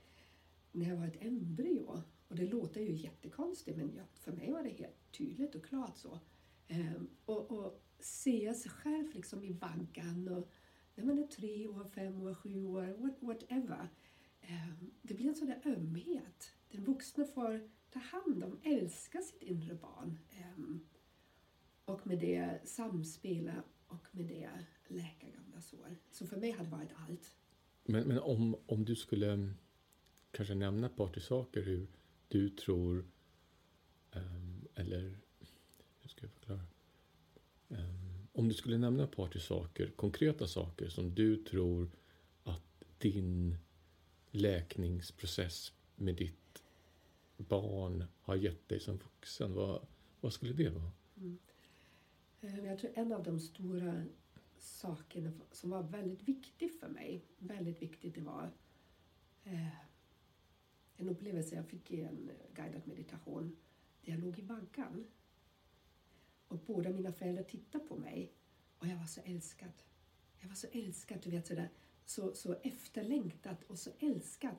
[0.72, 2.02] när jag var ett embryo.
[2.28, 6.20] Och det låter ju jättekonstigt men för mig var det helt tydligt och klart så.
[6.68, 10.50] Ehm, och, och se sig själv liksom i vaggan och
[10.94, 13.88] när man är tre år, fem år, sju år, whatever.
[14.40, 16.52] Ehm, det blir en sån där ömhet.
[16.70, 20.18] Den vuxna får ta hand om, älska sitt inre barn.
[20.30, 20.80] Ehm,
[21.84, 24.50] och med det samspela och med det
[24.88, 25.96] läka gamla sår.
[26.10, 27.34] Så för mig har det varit allt.
[27.84, 29.54] Men, men om, om du skulle
[30.30, 31.86] kanske nämna ett par till saker hur
[32.28, 33.04] du tror
[34.12, 35.18] um, eller
[36.00, 36.66] hur ska jag förklara?
[37.68, 41.90] Um, om du skulle nämna ett par till saker, konkreta saker som du tror
[42.44, 43.56] att din
[44.30, 46.62] läkningsprocess med ditt
[47.36, 49.86] barn har gett dig som vuxen, vad,
[50.20, 50.92] vad skulle det vara?
[51.16, 51.38] Mm.
[52.40, 54.04] Eh, jag tror en av de stora
[54.58, 58.50] sakerna som var väldigt viktig för mig, väldigt viktigt, det var
[59.44, 59.80] eh,
[60.96, 63.56] en upplevelse jag fick i en guidad meditation
[64.00, 65.06] där jag låg i vaggan.
[66.48, 68.32] Och båda mina föräldrar tittade på mig
[68.78, 69.72] och jag var så älskad.
[70.38, 71.70] Jag var så älskad, du vet sådär,
[72.04, 74.56] så, så efterlängtad och så älskad.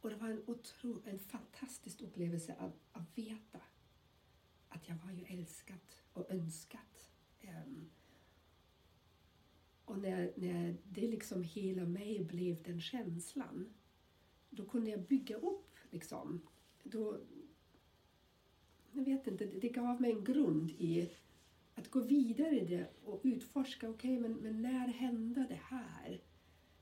[0.00, 3.60] Och det var en, otro, en fantastisk upplevelse att, att veta
[4.68, 5.78] att jag var ju älskad
[6.12, 6.80] och önskad.
[7.42, 7.90] Um,
[9.84, 13.74] och när, när det liksom hela mig blev den känslan,
[14.50, 16.40] då kunde jag bygga upp liksom.
[16.82, 17.18] Då,
[18.92, 21.10] jag vet inte, det gav mig en grund i
[21.74, 26.20] att gå vidare i det och utforska, okej, okay, men, men när hände det här?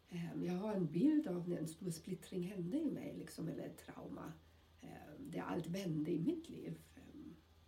[0.09, 3.67] Ehm, jag har en bild av när en stor splittring hände i mig, liksom, eller
[3.67, 4.33] ett trauma.
[4.81, 6.79] Ehm, där allt vände i mitt liv.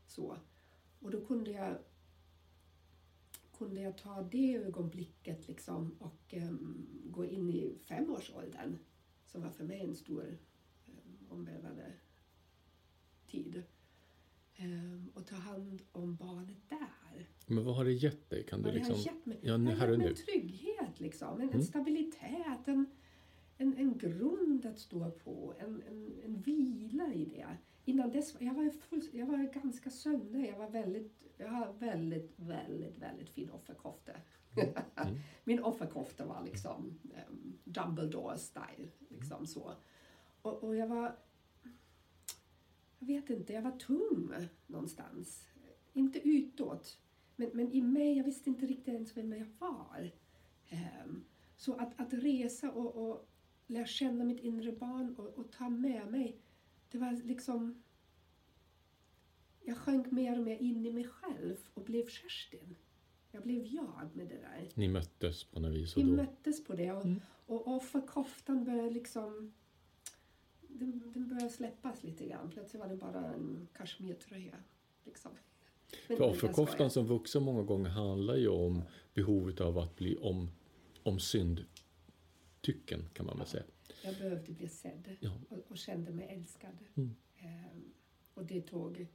[0.06, 0.36] Så.
[1.00, 1.78] Och då kunde jag,
[3.62, 8.78] kunde jag ta det ögonblicket liksom och um, gå in i femårsåldern
[9.26, 10.38] som var för mig en stor
[10.86, 11.92] um, omvälvande
[13.26, 13.62] tid.
[14.58, 17.26] Um, och ta hand om barnet där.
[17.46, 18.44] Men vad har det gett dig?
[18.44, 18.94] Kan vad du liksom...
[18.94, 19.38] har gett mig?
[19.42, 21.40] Ja, har gett mig en trygghet, liksom.
[21.40, 21.54] en, mm.
[21.54, 22.86] en stabilitet, en,
[23.56, 28.54] en, en grund att stå på, en, en, en vila i det innan dess jag
[28.54, 30.40] var full, jag var ganska sönder.
[30.40, 34.12] Jag var väldigt, jag har väldigt, väldigt, väldigt fin offerkofta.
[34.56, 35.18] Mm.
[35.44, 38.88] Min offerkofta var liksom um, Dumbledore style.
[39.08, 39.46] Liksom mm.
[39.46, 39.72] så.
[40.42, 41.16] Och, och, jag var,
[42.98, 44.34] jag vet inte, jag var tung
[44.66, 45.46] någonstans.
[45.92, 46.98] Inte utåt,
[47.36, 50.10] men, men i mig, jag visste inte riktigt ens vem jag var.
[51.04, 51.24] Um,
[51.56, 53.28] så att, att resa och, och
[53.66, 56.42] lära känna mitt inre barn och, och ta med mig
[56.92, 57.82] det var liksom...
[59.64, 62.76] Jag sjönk mer och mer in i mig själv och blev Kerstin.
[63.30, 64.68] Jag blev jag med det där.
[64.74, 65.96] Ni möttes på något vis?
[65.96, 66.08] Vi då...
[66.08, 67.20] möttes på det och, mm.
[67.46, 69.52] och offerkoftan började liksom...
[70.60, 72.50] Den, den började släppas lite grann.
[72.50, 74.56] Plötsligt var det bara en kashmirtröja.
[75.04, 75.30] Liksom.
[76.06, 78.82] För offerkoftan som vuxen många gånger handlar ju om
[79.14, 80.50] behovet av att bli om,
[81.02, 83.64] om syndtycken kan man väl säga.
[84.04, 85.16] Jag behövde bli sedd.
[85.20, 85.30] Ja.
[85.48, 86.78] Och, och kände mig älskad.
[86.94, 87.14] Mm.
[87.36, 87.92] Ehm,
[88.34, 89.06] och det tog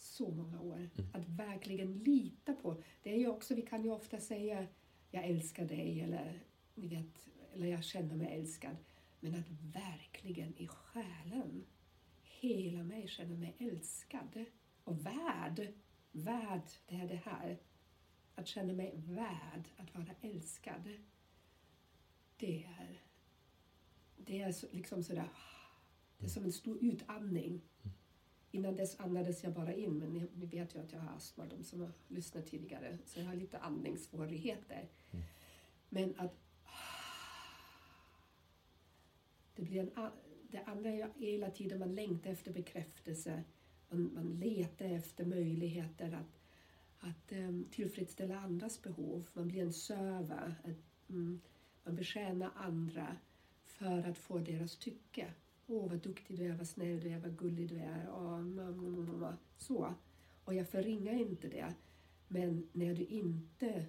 [0.00, 1.10] så många år Mm.
[1.12, 2.82] att verkligen lita på.
[3.02, 4.66] Det är ju också, vi kan ju ofta säga
[5.10, 6.42] jag älskar dig eller
[6.74, 8.76] ni vet, eller jag känner mig älskad.
[9.20, 11.64] Men att verkligen i själen,
[12.22, 14.44] hela mig känner mig älskad
[14.84, 15.72] och värd.
[16.12, 17.58] Värd, det är det här.
[18.34, 20.88] Att känna mig värd att vara älskad.
[22.36, 23.02] Det är,
[24.16, 25.28] det är liksom sådär,
[26.18, 27.60] det är som en stor utandning.
[28.50, 31.64] Innan dess andades jag bara in, men ni, vet ju att jag har astma, de
[31.64, 34.88] som har lyssnat tidigare, så jag har lite andningssvårigheter.
[35.88, 36.34] Men att
[39.54, 40.10] det blir en,
[40.50, 43.44] det andra är hela tiden man längtar efter bekräftelse.
[43.88, 46.40] Man, man letar efter möjligheter att,
[46.98, 49.28] att um, tillfredsställa andras behov.
[49.32, 50.54] Man blir en server.
[50.64, 51.40] Att, mm,
[51.84, 53.16] man betjänar andra
[53.64, 55.32] för att få deras tycke.
[55.72, 58.08] Åh, vad duktig du är, vad snäll du är, vad gullig du är.
[58.12, 59.34] Åh, mm, mm, mm, mm.
[59.58, 59.94] Så.
[60.44, 61.74] Och jag förringar inte det.
[62.28, 63.86] Men när du inte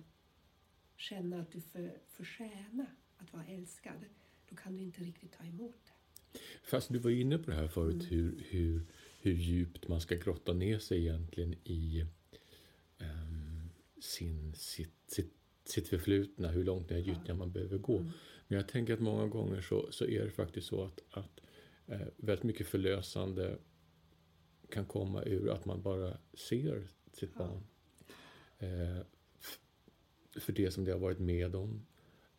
[0.95, 4.05] känner att du för, förtjänar att vara älskad,
[4.49, 6.39] då kan du inte riktigt ta emot det.
[6.63, 8.81] Fast du var inne på det här förut, hur, hur,
[9.21, 12.05] hur djupt man ska grotta ner sig egentligen i
[12.97, 15.33] ehm, sin, sitt, sitt,
[15.65, 17.99] sitt förflutna, hur långt ner i gyttjan man behöver gå.
[18.47, 21.41] Men jag tänker att många gånger så, så är det faktiskt så att, att
[21.91, 23.57] eh, väldigt mycket förlösande
[24.69, 27.39] kan komma ur att man bara ser sitt Ja.
[27.47, 27.63] barn.
[28.59, 29.01] Eh,
[30.39, 31.85] för det som det har varit med om.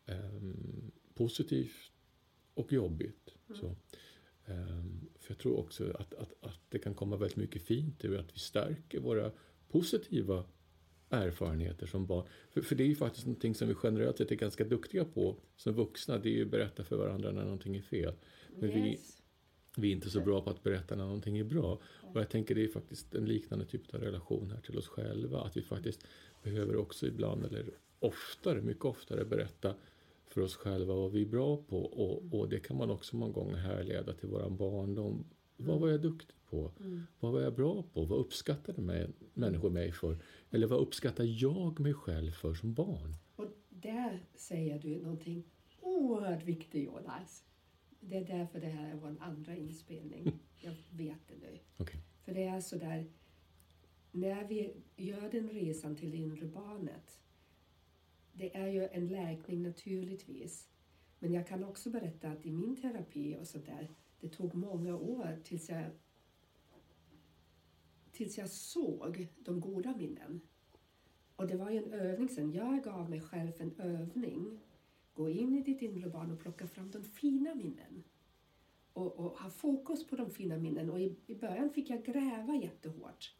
[0.05, 1.91] ehm, positivt
[2.53, 3.35] och jobbigt.
[3.59, 3.75] Så.
[4.45, 8.17] Ehm, för jag tror också att, att, att det kan komma väldigt mycket fint ur
[8.19, 9.31] att vi stärker våra
[9.69, 10.45] positiva
[11.09, 12.27] erfarenheter som barn.
[12.51, 15.35] För, för det är ju faktiskt någonting som vi generellt sett är ganska duktiga på
[15.55, 16.17] som vuxna.
[16.17, 18.13] Det är ju att berätta för varandra när någonting är fel.
[18.59, 19.22] Men Yes.
[19.77, 21.79] Vi är inte så bra på att berätta när någonting är bra.
[22.01, 25.41] Och jag tänker det är faktiskt en liknande typ av relation här till oss själva.
[25.41, 26.07] Att vi faktiskt
[26.43, 27.65] behöver också ibland, eller
[27.99, 29.75] oftare, mycket oftare berätta
[30.27, 31.85] för oss själva vad vi är bra på.
[31.85, 35.25] Och, och det kan man också många gånger härleda till våran barndom.
[35.57, 36.71] Vad var jag duktig på?
[36.79, 37.03] Mm.
[37.19, 38.05] Vad var jag bra på?
[38.05, 40.17] Vad uppskattade mig, människor mig för?
[40.51, 43.15] Eller vad uppskattar jag mig själv för som barn?
[43.35, 45.43] Och där säger du någonting
[45.81, 47.43] oerhört viktigt, Jonas.
[48.09, 50.39] Det är därför det här är vår andra inspelning.
[50.59, 51.59] Jag vet det nu.
[51.77, 51.99] Okej.
[52.23, 53.05] För det är så där,
[54.11, 57.19] när vi gör den resan till det inre barnet,
[58.33, 60.69] det är ju en läkning naturligtvis.
[61.19, 63.89] Men jag kan också berätta att i min terapi och så där,
[64.19, 65.85] det tog många år tills jag,
[68.11, 70.41] tills jag såg de goda minnen.
[71.35, 72.51] Och det var ju en övning sen.
[72.51, 74.59] Jag gav mig själv en övning.
[75.13, 78.03] Gå in i ditt inre barn och plocka fram de fina minnen.
[78.93, 80.89] Och, och ha fokus på de fina minnen.
[80.89, 83.35] Och i, i början fick jag gräva jättehårt.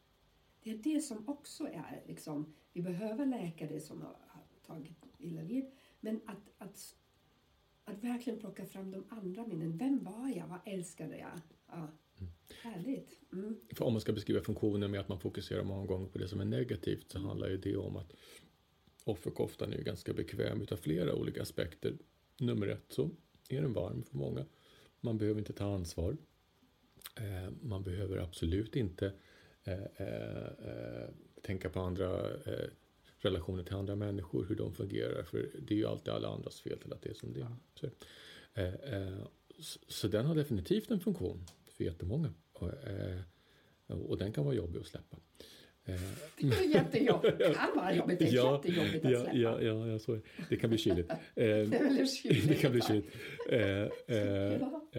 [0.63, 5.05] Det är det som också är liksom, vi behöver läka det som har, har tagit
[5.17, 5.71] illa vid.
[5.99, 6.95] Men att, att,
[7.85, 9.77] att verkligen plocka fram de andra minnen.
[9.77, 10.47] Vem var jag?
[10.47, 11.41] Vad älskade jag?
[11.67, 11.87] Ja,
[12.61, 13.19] Härligt.
[13.33, 13.55] Mm.
[13.75, 16.39] För om man ska beskriva funktionen med att man fokuserar många gånger på det som
[16.39, 18.13] är negativt så handlar ju det om att
[19.03, 21.97] offerkoftan är ju ganska bekväm utav flera olika aspekter.
[22.39, 23.09] Nummer ett så
[23.49, 24.45] är den varm för många.
[24.99, 26.17] Man behöver inte ta ansvar.
[27.15, 29.13] Eh, man behöver absolut inte
[29.63, 31.09] eh, eh,
[31.41, 32.29] tänka på andra
[33.17, 35.23] relationer till andra människor, hur de fungerar.
[35.23, 37.47] För det är ju alltid alla andras fel till att det är som det
[38.53, 39.27] är.
[39.87, 42.33] Så, den har definitivt en funktion för jättemånga.
[43.87, 45.17] Och den kan vara jobbig att släppa.
[45.85, 45.93] Det
[46.41, 47.37] är jättejobbigt.
[47.37, 48.19] Det kan vara jobbigt.
[48.19, 49.37] Det är jättejobbigt att ja, släppa.
[49.37, 50.19] ja, ja, ja, så
[50.49, 50.55] det.
[50.55, 51.11] kan bli kyligt.
[51.11, 52.47] Eh, Det är väldigt kyligt.
[52.47, 53.15] det kan bli kyligt.
[54.07, 54.89] Ja.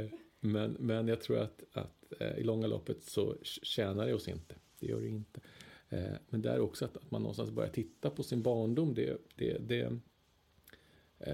[0.40, 4.54] men, men jag tror att, att eh, i långa loppet så tjänar det oss inte.
[4.80, 5.40] Det gör det inte.
[5.88, 8.94] Eh, men där också att, att man någonstans börjar titta på sin barndom.
[8.94, 9.98] Det, det, det,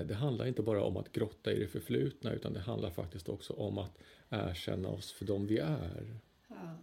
[0.04, 3.52] det handlar inte bara om att grotta i det förflutna utan det handlar faktiskt också
[3.52, 6.20] om att erkänna oss för dem vi är.
[6.48, 6.78] Ja.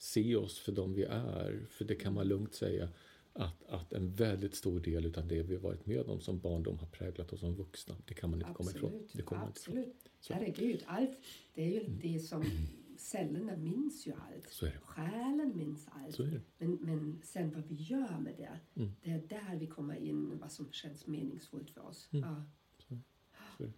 [0.00, 1.66] Se oss för dem vi är.
[1.70, 2.88] För det kan man lugnt säga
[3.32, 6.78] att, att en väldigt stor del av det vi har varit med om som barndom
[6.78, 7.94] har präglat oss som vuxna.
[8.06, 8.90] Det kan man inte komma ifrån.
[8.94, 9.12] Absolut.
[9.12, 9.78] Det kommer man inte ifrån.
[9.78, 10.10] Absolut.
[10.20, 10.34] Så.
[10.34, 11.18] Herregud, allt.
[11.54, 12.44] Det är ju det som...
[12.98, 14.50] Cellerna minns ju allt.
[14.50, 14.66] Så.
[14.82, 16.14] Själen minns allt.
[16.14, 16.28] Så.
[16.58, 18.92] Men, men sen vad vi gör med det, Mm.
[19.02, 22.08] det är där vi kommer in vad som känns meningsfullt för oss.
[22.12, 22.28] Mm.
[22.28, 22.44] Ja.
[22.78, 22.94] Så,
[23.58, 23.72] det.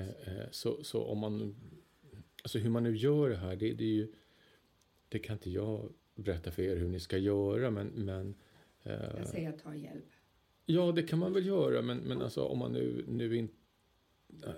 [0.00, 1.56] Eh, eh, så, så om man...
[2.42, 4.12] Alltså hur man nu gör det här, det, det är ju...
[5.10, 7.86] Det kan inte jag berätta för er hur ni ska göra, men...
[7.86, 8.34] men
[8.82, 10.04] eh, Jag säger ta hjälp.
[10.66, 13.48] Ja, det kan man väl göra, men, men alltså, om man nu, nu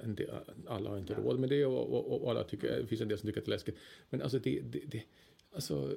[0.04, 3.08] inte alla har inte råd med det och, och, och, alla tycker, det finns en
[3.08, 3.78] del som tycker att det är läskigt.
[4.10, 5.04] Men alltså det, det, det
[5.54, 5.96] alltså,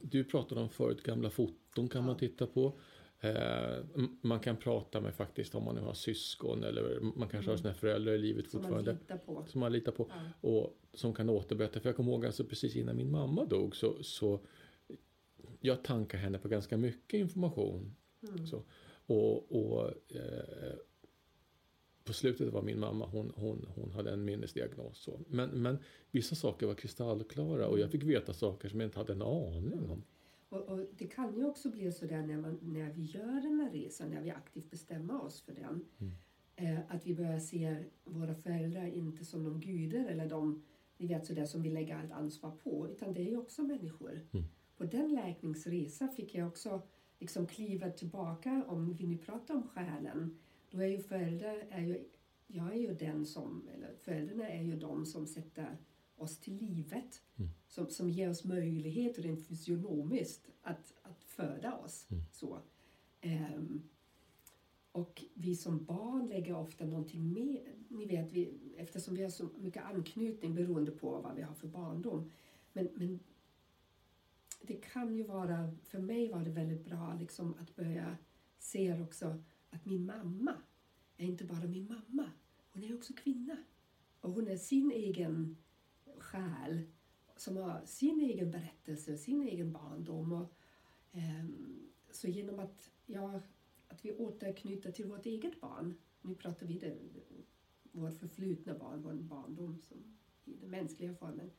[0.00, 2.72] du pratade om förut, gamla foton kan man titta på.
[3.20, 3.84] Eh,
[4.20, 7.74] man kan prata med faktiskt om man nu har syskon eller man kanske har sina
[7.74, 8.92] föräldrar i livet Som man fortfarande.
[8.92, 9.44] litar på.
[9.48, 10.10] Som man litar på.
[10.10, 10.48] Ja.
[10.48, 11.80] Och som kan återberätta.
[11.80, 14.40] För jag kommer ihåg alltså precis innan min mamma dog så, så
[15.60, 17.94] jag tankade henne på ganska mycket information.
[18.22, 18.46] Mm.
[18.46, 18.62] Så.
[19.06, 20.74] Och, och eh,
[22.04, 24.98] på slutet var min mamma, hon, hon, hon hade en minnesdiagnos.
[24.98, 25.20] Så.
[25.28, 25.78] Men, men
[26.10, 29.90] vissa saker var kristallklara och jag fick veta saker som jag inte hade en aning
[29.90, 30.02] om.
[30.48, 33.60] Och, och det kan ju också bli så där när, man, när vi gör den
[33.60, 35.84] här resan, när vi aktivt bestämmer oss för den.
[36.56, 40.62] Eh, att vi börjar se våra föräldrar inte som de gudar eller de
[40.98, 42.88] ni vet sådär som vi lägger allt ansvar på.
[42.88, 44.20] Utan det är ju också människor.
[44.76, 46.82] På den läkningsresan fick jag också
[47.18, 50.38] liksom kliva tillbaka, om vi nu pratar om själen.
[50.70, 52.04] Då är ju föräldrar, är ju,
[52.46, 55.76] jag är ju den som, eller föräldrarna är ju de som sätter
[56.16, 57.22] oss till livet.
[57.68, 62.06] Som, som ger oss möjlighet rent fysionomiskt att, att föda oss.
[62.32, 62.60] Så.
[63.20, 63.82] Ehm,
[64.92, 67.60] och vi som barn lägger ofta någonting med.
[67.88, 71.68] Ni vet, vi, eftersom vi har så mycket anknytning beroende på vad vi har för
[71.68, 72.30] barndom.
[72.72, 73.20] Men, men
[74.62, 78.16] det kan ju vara, för mig var det väldigt bra liksom, att börja
[78.58, 80.54] se också att min mamma
[81.16, 82.30] är inte bara min mamma.
[82.72, 83.56] Hon är också kvinna.
[84.20, 85.56] Och hon är sin egen
[86.26, 86.82] själ
[87.36, 90.32] som har sin egen berättelse, sin egen barndom.
[90.32, 90.52] Och,
[91.12, 93.40] ehm, så genom att, ja,
[93.88, 96.96] att vi återknyter till vårt eget barn, nu pratar vi det,
[97.92, 99.96] vårt förflutna barn, vår barndom som,
[100.44, 101.50] i den mänskliga formen,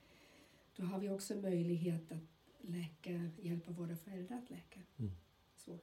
[0.76, 2.24] då har vi också möjlighet att
[2.62, 4.80] läka, hjälpa våra föräldrar att läka.
[5.56, 5.80] Så.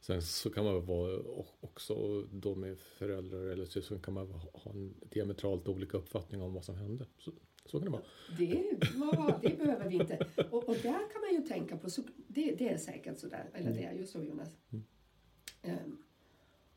[0.00, 1.22] Sen så kan man vara
[1.60, 6.64] också då med föräldrar eller syskon kan man ha en diametralt olika uppfattning om vad
[6.64, 7.06] som hände.
[7.18, 7.32] Så,
[7.70, 8.02] så kan det vara.
[8.38, 10.26] Det, var, det behöver vi inte.
[10.50, 13.50] Och, och där kan man ju tänka på, så det, det är säkert så där,
[13.52, 14.48] eller det är ju så Jonas.
[15.62, 15.98] Ehm,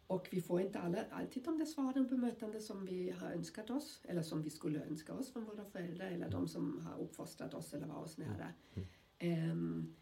[0.07, 3.69] och vi får inte alla, alltid de där svaren och bemötande som vi har önskat
[3.69, 7.53] oss eller som vi skulle önska oss från våra föräldrar eller de som har uppfostrat
[7.53, 8.53] oss eller var oss nära.
[9.17, 9.95] Ehm,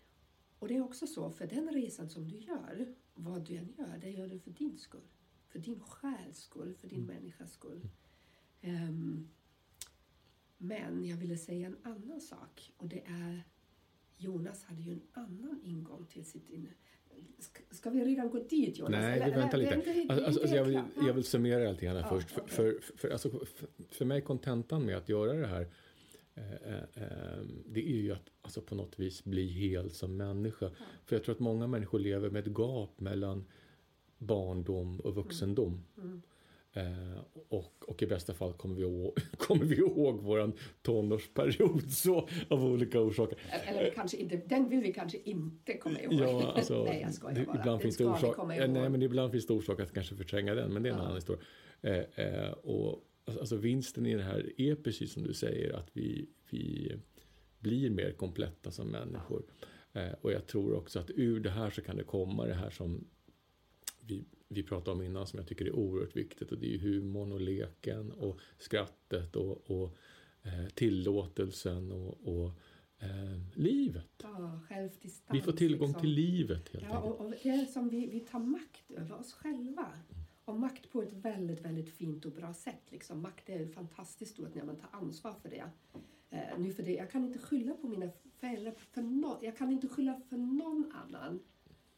[0.60, 3.97] och det är också så, för den resan som du gör, vad du än gör,
[4.02, 5.08] det gör du för din skull.
[5.47, 7.89] För din själs skull, för din människas skull.
[8.62, 9.30] Ehm,
[10.62, 13.43] men jag ville säga en annan sak och det är
[14.17, 16.69] Jonas hade ju en annan ingång till sitt inne.
[17.39, 18.91] Ska, ska vi redan gå dit Jonas?
[18.91, 19.76] Nej, Eller- vi väntar lite.
[20.10, 22.30] Alltså, alltså, jag, vill, jag vill summera allting här Ja, först.
[22.30, 22.56] För, okej.
[22.56, 25.67] för, för, alltså, för, för mig kontentan med att göra det här
[26.36, 30.72] eh, eh, eh, det är ju att alltså, på något vis bli hel som människa.
[31.06, 33.45] För jag tror att många människor lever med ett gap mellan
[34.17, 35.84] barndom och vuxendom.
[35.98, 36.22] Mm.
[36.74, 40.52] Eh, och, och i bästa fall kommer vi ihåg, kommer vi ihåg vår
[40.82, 43.38] tonårsperiod så, av olika orsaker.
[43.68, 46.14] Eller kanske inte, den vill vi kanske inte komma ihåg.
[46.14, 47.60] Ja, alltså, nej, jag skojar bara.
[47.60, 50.56] ibland Den finns det orsak, eh, nej, men ibland finns det orsak att kanske förtränga
[50.56, 51.04] den, men det är en Ja.
[51.04, 51.42] annan historia.
[51.82, 56.30] Eh, eh, och, alltså vinsten i det här är precis som du säger, att vi,
[56.50, 56.92] vi
[57.60, 59.44] blir mer kompletta som människor.
[59.94, 62.70] Eh, och jag tror också att ur det här så kan det komma det här
[62.70, 63.08] som
[64.02, 66.78] vi, vi pratade om innan, som jag tycker är oerhört viktigt, och det är ju
[66.78, 69.96] humorn och leken och skrattet och, och
[70.44, 72.52] eh, tillåtelsen och, och
[73.00, 74.12] eh, livet.
[74.24, 74.60] Ja.
[75.32, 76.02] Vi får tillgång liksom.
[76.02, 77.20] till livet helt Ja, enkelt.
[77.20, 79.88] och, och det är som vi, vi tar makt över oss själva.
[80.46, 82.82] Och makt på ett väldigt, väldigt fint och bra sätt.
[82.90, 83.22] Liksom.
[83.22, 85.64] Makt är fantastiskt ord när man tar ansvar för det.
[86.30, 86.94] Eh, nu för det.
[86.94, 88.10] Jag kan inte skylla på mina
[88.40, 88.74] föräldrar.
[88.78, 91.40] För no, jag kan inte skylla för någon annan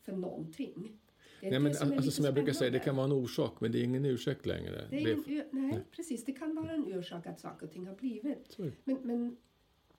[0.01, 0.99] för någonting.
[1.49, 3.79] Nej, men, som alltså, som jag brukar säga, det kan vara en orsak, men det
[3.79, 4.87] är ingen ursäkt längre.
[4.89, 6.25] Det är Det ingen, är- ö- nej, precis.
[6.25, 8.57] Det kan vara en orsak att saker och ting har blivit.
[8.83, 9.37] Men, men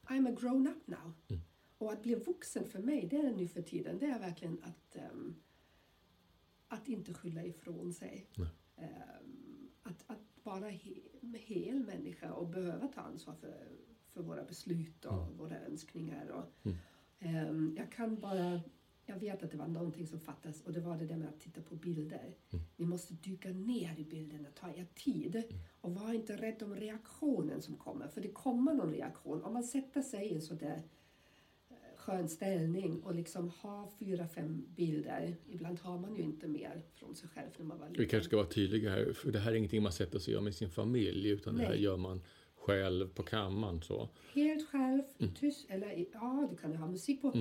[0.07, 1.13] I'm a grown up now.
[1.29, 1.43] Mm.
[1.79, 4.97] Och att bli vuxen för mig, det är nu för tiden, det är verkligen att,
[4.97, 5.35] ehm,
[6.69, 8.27] att inte skylla ifrån sig.
[8.37, 8.49] Nej.
[8.77, 10.91] Ehm, att, att vara he,
[11.39, 13.55] hel människa och behöva ta ansvar för,
[14.13, 15.37] för våra beslut och Mm.
[15.37, 16.27] våra önskningar.
[16.29, 16.77] Och, Mm.
[17.19, 18.61] ehm, jag kan bara...
[19.13, 21.41] Jag vet att det var någonting som fattas och det var det där med att
[21.41, 22.35] titta på bilder.
[22.51, 22.65] Mm.
[22.77, 25.43] Ni måste dyka ner i bilderna, ta er tid
[25.81, 29.43] och var inte rädd om reaktionen som kommer, för det kommer någon reaktion.
[29.43, 30.83] Om man sätter sig i en sådär
[31.71, 36.83] eh, skön ställning och liksom har fyra, fem bilder, ibland har man ju inte mer
[36.95, 38.09] från sig själv när man var Vi liten.
[38.09, 40.45] kanske ska vara tydliga här, för det här är ingenting man sätter sig och gör
[40.45, 41.83] med sin familj, utan det här Nej.
[41.83, 42.21] gör man
[42.55, 43.83] själv på kammaren.
[43.83, 44.09] Så.
[44.35, 45.35] Helt själv, Mm.
[45.35, 47.33] tyst, eller ja, du kan ju ha musik på.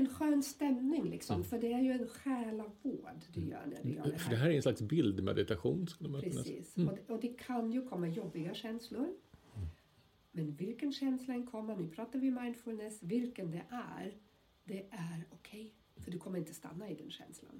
[0.00, 1.44] En skön stämning liksom.
[1.44, 4.18] För det är ju en själavård du gör när du gör det Mm.
[4.18, 4.30] För här.
[4.30, 6.20] det här är en slags bildmeditation skulle man.
[6.20, 6.76] Precis.
[6.76, 9.08] Och, det, och det kan ju komma jobbiga känslor.
[10.32, 14.14] Men vilken känsla än kommer, nu pratar vi mindfulness, vilken det är,
[14.64, 15.74] det är okej.
[15.96, 17.50] För du kommer inte stanna i den känslan.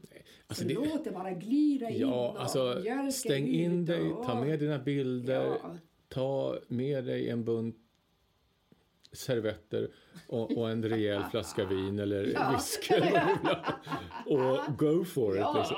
[0.47, 2.82] Alltså så det- låt det bara glida in Ja, och alltså
[3.12, 5.76] stäng in dig, och- ta med dina bilder, Ja.
[6.09, 7.76] ta med dig en bunt
[9.12, 9.90] servetter
[10.26, 12.50] och, och en rejäl flaska vin eller Ja.
[12.52, 12.94] whisky.
[14.26, 15.40] Och go for it.
[15.40, 15.76] Ja, Liksom.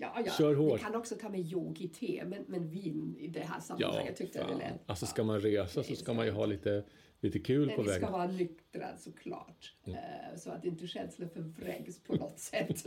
[0.00, 0.32] ja, ja.
[0.38, 0.78] Kör hårt.
[0.80, 4.38] Vi kan också ta med yogi-te, men, men vin i det här sammanhanget Ja, tyckte
[4.38, 4.80] jag det lät.
[4.86, 6.84] Alltså ska man resa så ska man ju ha lite,
[7.22, 8.12] lite kul på vi ska vägen.
[8.12, 9.74] vara nyktra såklart.
[9.84, 9.98] Mm.
[9.98, 12.84] Eh, Så att inte känslor förvrängs på något sätt.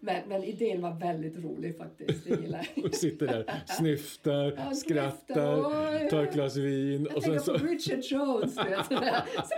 [0.00, 2.24] men, men idén var väldigt rolig faktiskt.
[2.24, 2.84] Det gillar jag.
[2.84, 6.08] Och sitter där, snyftar, Ja, skrattar, oj.
[6.10, 7.52] tar ett glas vin Jag och tänker på så...
[7.66, 8.54] Richard Jones.
[8.54, 8.64] Som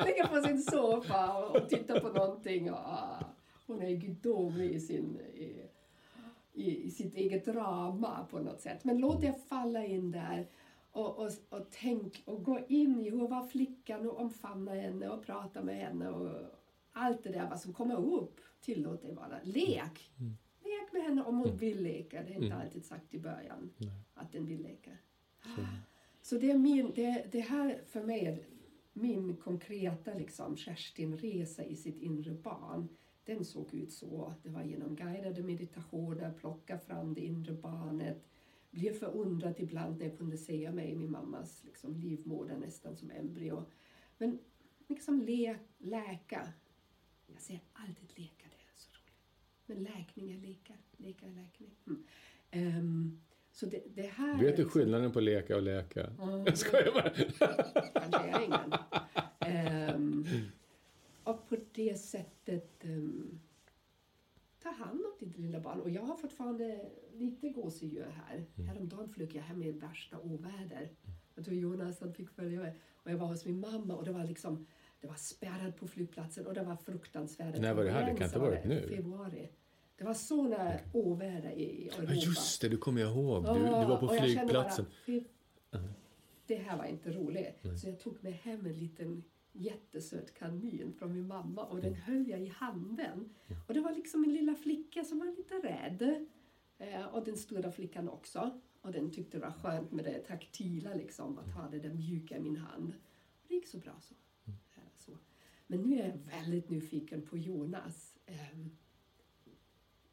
[0.06, 2.70] ligger på sin soffa och, och tittar på någonting.
[2.70, 3.24] Och, ah,
[3.66, 8.84] hon är gudomlig i, sin, i, i, sitt eget drama på något sätt.
[8.84, 10.46] Men låt det falla in där.
[10.92, 15.22] Och, och, och tänk och gå in i hur var flickan och omfamna henne och
[15.22, 16.08] prata med henne.
[16.08, 16.42] Och
[16.92, 19.40] allt det där vad som kommer upp, tillåt det vara.
[19.42, 20.10] Lek!
[20.64, 22.22] Lek med henne om hon vill leka.
[22.22, 23.70] Det är inte alltid sagt i början
[24.14, 24.90] att den vill leka.
[26.22, 28.38] Så det är min, det, det här för mig är
[28.92, 32.88] min konkreta liksom Kerstin-resa i sitt inre barn.
[33.24, 34.34] Den såg ut så.
[34.42, 38.26] Det var genom guidade meditationer, plocka fram det inre barnet.
[38.70, 43.10] Blev förundrad ibland när jag kunde se mig i min mammas liksom, livmoder nästan som
[43.10, 43.64] embryo.
[44.18, 44.38] Men
[44.88, 46.48] liksom le, läka.
[47.26, 49.16] Jag säger alltid leka, det är så roligt.
[49.66, 51.70] Men läkning är leka, leka är läkning.
[51.86, 52.04] Mm.
[52.50, 53.20] Ehm,
[53.52, 56.06] så det, det här är Vet du liksom- skillnaden på leka och läka?
[56.06, 56.30] Mm.
[56.46, 57.10] Jag skojar bara.
[58.00, 58.72] kanske är ingen.
[59.40, 60.24] Ehm,
[61.24, 63.19] och på det sättet um,
[64.62, 65.80] ta hand om ditt lilla barn.
[65.80, 68.46] Och jag har fortfarande lite gåshud här.
[68.66, 70.90] Häromdagen flög jag hem i värsta oväder.
[71.34, 72.74] Jag tror Jonas han fick följa med.
[72.94, 74.66] Och jag var hos min mamma och det var liksom
[75.00, 77.60] det var spärrat på flygplatsen och det var fruktansvärt.
[77.60, 78.10] När var det här?
[78.10, 78.88] Det kan inte ha varit nu.
[78.88, 79.48] Februari.
[79.96, 82.14] Det var såna oväder i Europa.
[82.14, 83.44] Ja, just det, du kommer jag ihåg.
[83.44, 84.84] Du, du var på flygplatsen.
[84.84, 85.24] Bara, fy,
[86.46, 87.80] det här var inte roligt.
[87.80, 92.28] Så jag tog med hem en liten jättesöt kanin från min mamma och den höll
[92.28, 93.34] jag i handen.
[93.68, 96.26] Och det var liksom en lilla flicka som var lite rädd.
[96.78, 98.60] Eh, och den stora flickan också.
[98.80, 102.36] Och den tyckte det var skönt med det taktila liksom, att ha det där mjuka
[102.36, 102.92] i min hand.
[103.42, 104.14] Och det gick så bra så.
[104.46, 105.12] Eh, så.
[105.66, 108.18] Men nu är jag väldigt nyfiken på Jonas.
[108.26, 108.70] Ehm,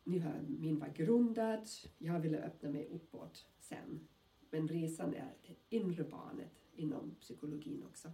[0.03, 1.67] nu har min var grundad.
[1.97, 4.07] Jag ville öppna mig uppåt sen.
[4.49, 8.11] Men resan är det inre barnet inom psykologin också.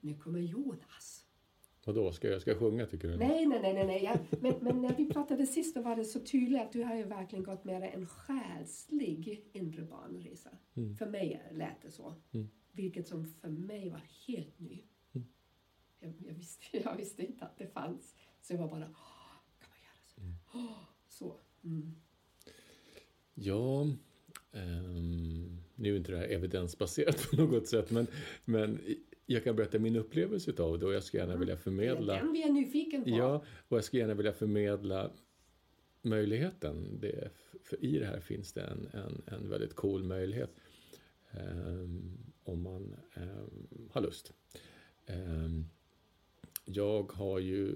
[0.00, 1.24] Nu kommer Jonas.
[1.86, 3.16] Och då ska jag ska sjunga tycker du?
[3.16, 3.86] Nej, nej, nej, nej.
[3.86, 4.04] nej.
[4.04, 6.96] Jag, men, men när vi pratade sist då var det så tydligt att du har
[6.96, 10.50] ju verkligen gått med en själslig inre barnresa.
[10.98, 12.14] För mig lät det så.
[12.72, 14.82] Vilket som för mig var helt ny.
[16.00, 18.14] Jag, jag, visste, jag visste inte att det fanns.
[18.42, 20.20] Så jag var bara, "Åh, kan man göra så?
[20.58, 21.36] Åh, så.
[21.64, 21.94] Mm.
[23.34, 23.86] Ja,
[24.52, 28.06] ehm, nu är inte det här evidensbaserat på något sätt, men,
[28.44, 28.80] men
[29.26, 32.14] jag kan berätta min upplevelse utav det och jag skulle gärna vilja Det är förmedla.
[32.14, 33.10] den vi är nyfiken på.
[33.10, 35.10] Ja, och jag skulle gärna vilja förmedla
[36.02, 36.98] möjligheten.
[37.00, 37.30] Det,
[37.62, 40.50] för i det här finns det en, en, en väldigt cool möjlighet.
[41.30, 44.32] ehm, om man ehm, har lust.
[45.06, 45.64] Ehm,
[46.64, 47.74] jag har ju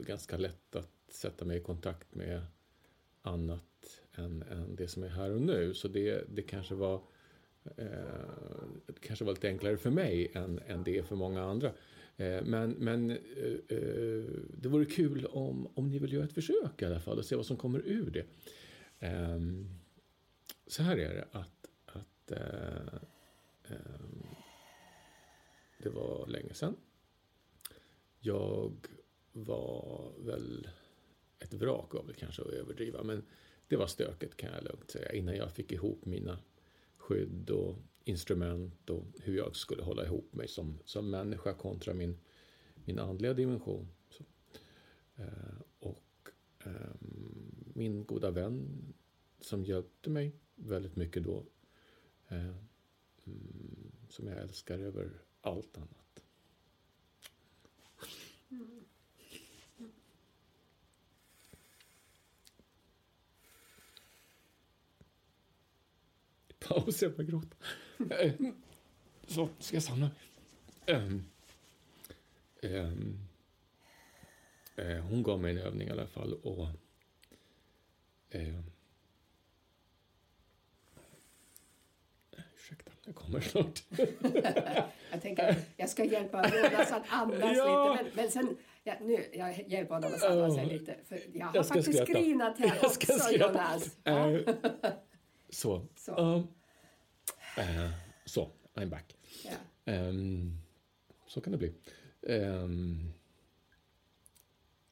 [0.00, 2.42] ganska lätt att sätta mig i kontakt med
[3.22, 5.74] annat än, än det som är här och nu.
[5.74, 7.02] Så det, det kanske var
[7.64, 7.84] Eh,
[8.86, 11.72] det kanske var lite enklare för mig än, än det är för många andra.
[12.16, 16.82] Eh, men men eh, eh, det vore kul om, om ni vill göra ett försök
[16.82, 18.26] i alla fall och se vad som kommer ur det.
[18.98, 19.68] Ehm,
[20.66, 22.94] så här är det att, att eh,
[23.68, 24.26] ehm,
[25.78, 26.76] det var länge sedan.
[28.20, 28.86] Jag
[29.32, 30.68] var väl
[31.38, 33.22] ett vrak av det kanske att överdriva, men
[33.68, 36.38] det var stöket kan jag lugnt säga innan jag fick ihop mina
[37.08, 42.18] skydd och instrument och hur jag skulle hålla ihop mig som, som människa kontra min,
[42.84, 43.88] min andliga dimension.
[44.10, 44.24] Så.
[45.16, 46.30] Eh, och
[46.64, 46.94] eh,
[47.74, 48.84] min goda vän
[49.40, 51.46] som hjälpte mig väldigt mycket då,
[52.28, 52.56] eh,
[53.24, 56.24] mm, som jag älskar över allt annat.
[58.50, 58.84] Mm.
[66.68, 67.56] Paus, jag börjar gråta.
[68.24, 68.32] Eh,
[69.26, 70.16] Så, ska jag samla mig.
[70.96, 71.24] Ehm,
[72.62, 73.18] ehm,
[74.76, 76.32] eh, hon gav mig en övning i alla fall.
[76.34, 76.66] Och,
[78.30, 78.60] eh,
[82.56, 83.82] ursäkta, jag kommer snart.
[85.10, 87.92] jag tänker jag ska hjälpa Jonas att andas Ja.
[87.92, 88.04] lite.
[88.04, 90.96] Men, men sen, ja, nu, jag hjälper honom att andas sig lite.
[91.08, 93.32] För jag har Jag faktiskt skrinat här Jag också.
[93.32, 93.96] Jonas.
[94.04, 94.54] Eh,
[95.50, 95.86] så.
[95.96, 96.12] Så.
[96.16, 96.46] Ja.
[97.58, 97.90] Eh,
[98.24, 99.16] så, I'm back.
[99.44, 99.56] Ja.
[99.84, 100.58] Ehm,
[101.26, 101.72] så kan det bli.
[102.22, 103.12] Ehm,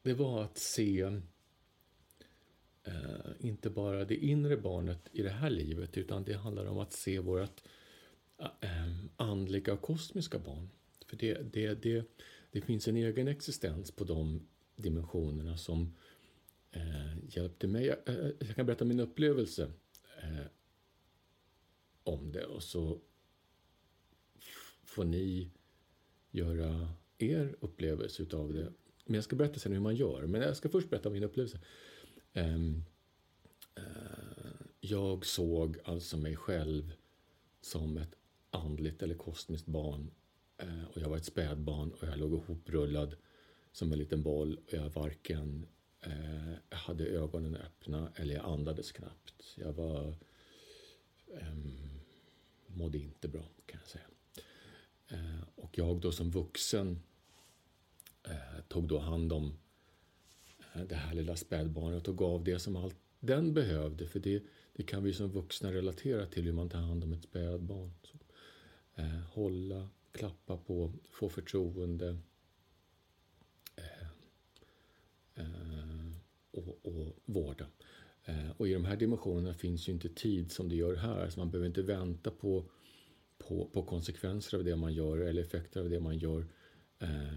[0.03, 1.01] det var att se
[2.85, 6.93] eh, inte bara det inre barnet i det här livet utan det handlar om att
[6.93, 7.63] se vårt
[8.61, 10.69] eh, andliga och kosmiska barn.
[11.07, 12.05] För det, det, det,
[12.51, 15.97] det finns en egen existens på de dimensionerna som
[16.71, 17.87] eh, hjälpte mig.
[17.87, 19.71] Jag, eh, jag kan berätta min upplevelse
[20.23, 20.47] eh,
[22.07, 23.01] om det och så
[24.85, 25.51] får ni
[26.31, 26.89] göra
[27.19, 28.73] er upplevelse utav det.
[29.05, 30.27] Men jag ska berätta sen hur man gör.
[30.27, 31.61] Men jag ska först berätta om min upplevelse.
[32.35, 32.85] Um,
[33.79, 36.93] uh, jag såg alltså mig själv
[37.61, 38.15] som ett
[38.51, 40.11] andligt eller kosmiskt barn.
[40.63, 43.17] uh, och jag var ett spädbarn och jag låg ihoprullad
[43.73, 44.61] som en liten boll.
[44.67, 45.67] Och jag varken
[46.07, 49.55] uh, hade ögonen öppna eller jag andades knappt.
[49.57, 50.17] Jag var
[51.27, 51.86] um,
[52.77, 54.05] mådde inte bra kan jag säga.
[55.09, 57.01] Eh, och jag då som vuxen
[58.23, 59.59] eh, tog då hand om
[60.75, 64.07] eh, det här lilla spädbarnet och gav det som allt den behövde.
[64.07, 67.23] För det, det kan vi som vuxna relatera till hur man tar hand om ett
[67.23, 67.93] spädbarn.
[68.03, 68.19] Så,
[68.95, 72.19] eh, hålla, klappa på, få förtroende.
[73.77, 74.09] Eh,
[75.35, 76.13] eh,
[76.51, 77.67] och, och vårda.
[78.27, 81.31] Eh, och i de här dimensionerna finns ju inte tid som det gör här.
[81.31, 82.71] Så man behöver inte vänta på,
[83.39, 86.47] på, på konsekvenser av det man gör eller effekter av det man gör.
[86.99, 87.35] Eh,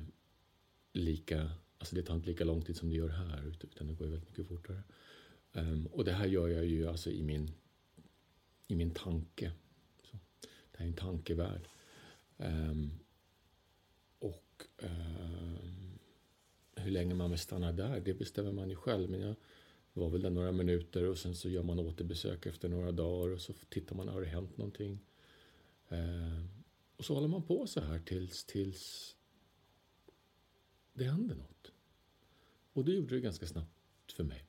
[0.94, 4.08] lika, alltså det tar inte lika lång tid som det gör här utan det går
[4.08, 4.84] ju väldigt mycket fortare.
[5.54, 7.52] Um, och det här gör jag ju alltså i min,
[8.68, 9.52] i min tanke.
[10.04, 11.70] Så, det här är en tankevärld.
[12.38, 13.00] Um,
[14.20, 16.00] och um,
[16.76, 19.10] hur länge man vill stanna där, det bestämmer man ju själv.
[19.10, 19.36] Men jag
[20.00, 23.42] var väl där några minuter och sen så gör man återbesök efter några dagar och
[23.42, 25.00] så tittar man, har det hänt någonting?
[25.90, 26.46] Eh,
[26.98, 29.16] och så håller man på så här tills, tills
[30.94, 31.72] det händer något.
[32.74, 34.46] Och det gjorde det ganska snabbt för mig.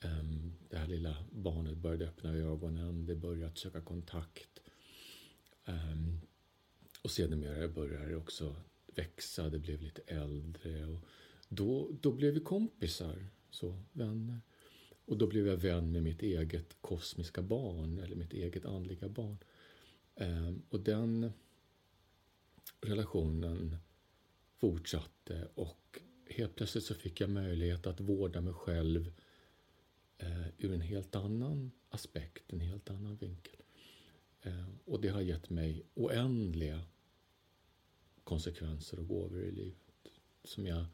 [0.00, 0.24] Eh,
[0.70, 4.60] Det här lilla barnet började öppna ögonen, det började söka kontakt.
[5.64, 5.96] Eh,
[7.02, 8.56] Och sedermera började det också
[8.86, 10.86] växa, det blev lite äldre.
[10.86, 11.04] Och
[11.48, 14.40] då, då blev vi kompisar, så, vänner.
[15.08, 19.36] Och då blev jag vän med mitt eget kosmiska barn, eller mitt eget andliga barn.
[20.14, 21.32] Ehm, och den
[22.80, 23.76] relationen
[24.56, 29.12] fortsatte och helt plötsligt så fick jag möjlighet att vårda mig själv
[30.18, 33.62] eh, ur en helt annan aspekt, en helt annan vinkel.
[34.42, 36.80] Ehm, och det har gett mig oändliga
[38.24, 40.08] konsekvenser och gåvor i livet
[40.44, 40.84] som jag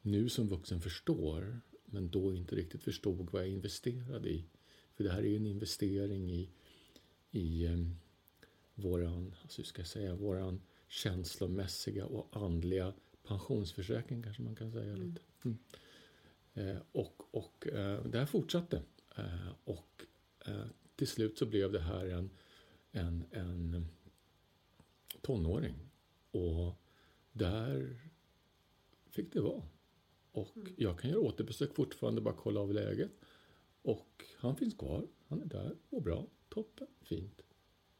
[0.00, 1.60] nu som vuxen förstår
[1.92, 4.44] men då inte riktigt förstod vad jag investerade i.
[4.94, 6.48] För det här är ju en investering i,
[7.30, 7.78] i eh,
[8.74, 14.96] våran, alltså hur ska jag säga, våran känslomässiga och andliga pensionsförsäkring kanske man kan säga
[14.96, 15.20] lite.
[15.44, 15.58] Mm.
[16.54, 18.82] Eh, och och eh, det här fortsatte.
[19.16, 20.04] Eh, och
[20.46, 20.66] eh,
[20.96, 22.30] till slut så blev det här en,
[22.92, 23.86] en, en
[25.20, 25.74] tonåring.
[26.30, 26.74] Och
[27.32, 27.96] där
[29.10, 29.62] fick det vara.
[30.32, 33.10] Och jag kan göra återbesök fortfarande, bara kolla av läget.
[33.82, 37.42] Och han finns kvar, han är där, mår bra, toppen, fint.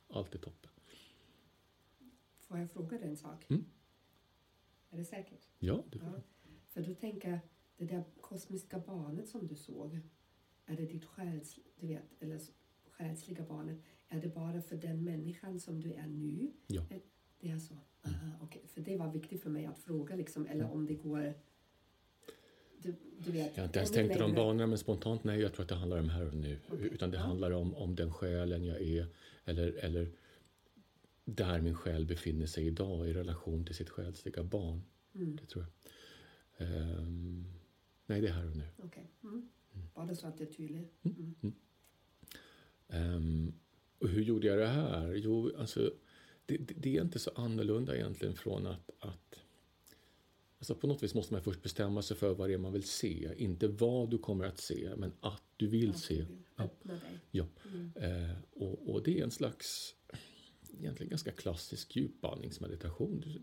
[0.09, 0.71] Allt är toppen.
[2.39, 3.47] Får jag fråga dig en sak?
[3.51, 3.65] Mm.
[4.91, 5.49] Är det säkert?
[5.59, 6.21] Ja, det får Ja.
[6.69, 7.41] För du tänker,
[7.77, 10.01] det där kosmiska barnet som du såg,
[10.67, 12.41] är det ditt själs, du vet, eller
[12.91, 13.79] själsliga barnet,
[14.09, 16.53] är det bara för den människan som du är nu?
[16.67, 16.83] Ja.
[17.41, 17.75] Det är så?
[18.03, 18.67] Aha, okej.
[18.67, 21.35] För det var viktigt för mig att fråga, liksom, eller om det går...
[22.83, 25.63] Du, du vet, Jag har inte ens tänkt de banorna, men spontant nej, jag tror
[25.63, 26.59] att det handlar om här och nu.
[26.69, 26.89] Okej.
[26.93, 27.23] Utan det Ja.
[27.23, 29.07] handlar om, om den själen jag är,
[29.45, 30.11] eller, eller
[31.25, 34.83] där min själ befinner sig idag i relation till sitt själsliga barn.
[35.15, 35.73] Mm, Det tror jag.
[36.69, 37.45] Ehm,
[38.07, 38.65] nej, det är här och nu.
[38.79, 39.11] okej.
[39.23, 39.49] Mm.
[39.95, 40.93] Bara så att det är tydligt.
[41.05, 41.35] Mm.
[41.43, 41.55] Mm.
[42.89, 43.53] Ehm,
[43.99, 45.15] och hur gjorde jag det här?
[45.15, 45.93] Jo, alltså,
[46.47, 49.39] det, det, det är inte så annorlunda egentligen från att, att
[50.63, 52.83] Alltså på något vis måste man först bestämma sig för vad det är man vill
[52.83, 53.29] se.
[53.37, 56.15] Inte vad du kommer att se, men att du vill Att se.
[56.15, 56.69] du vill Ja.
[57.31, 57.47] Ja.
[57.75, 57.93] Mm.
[57.97, 59.95] Eh, och, och det är en slags,
[60.79, 63.21] egentligen ganska klassisk djupandningsmeditation.
[63.21, 63.41] Du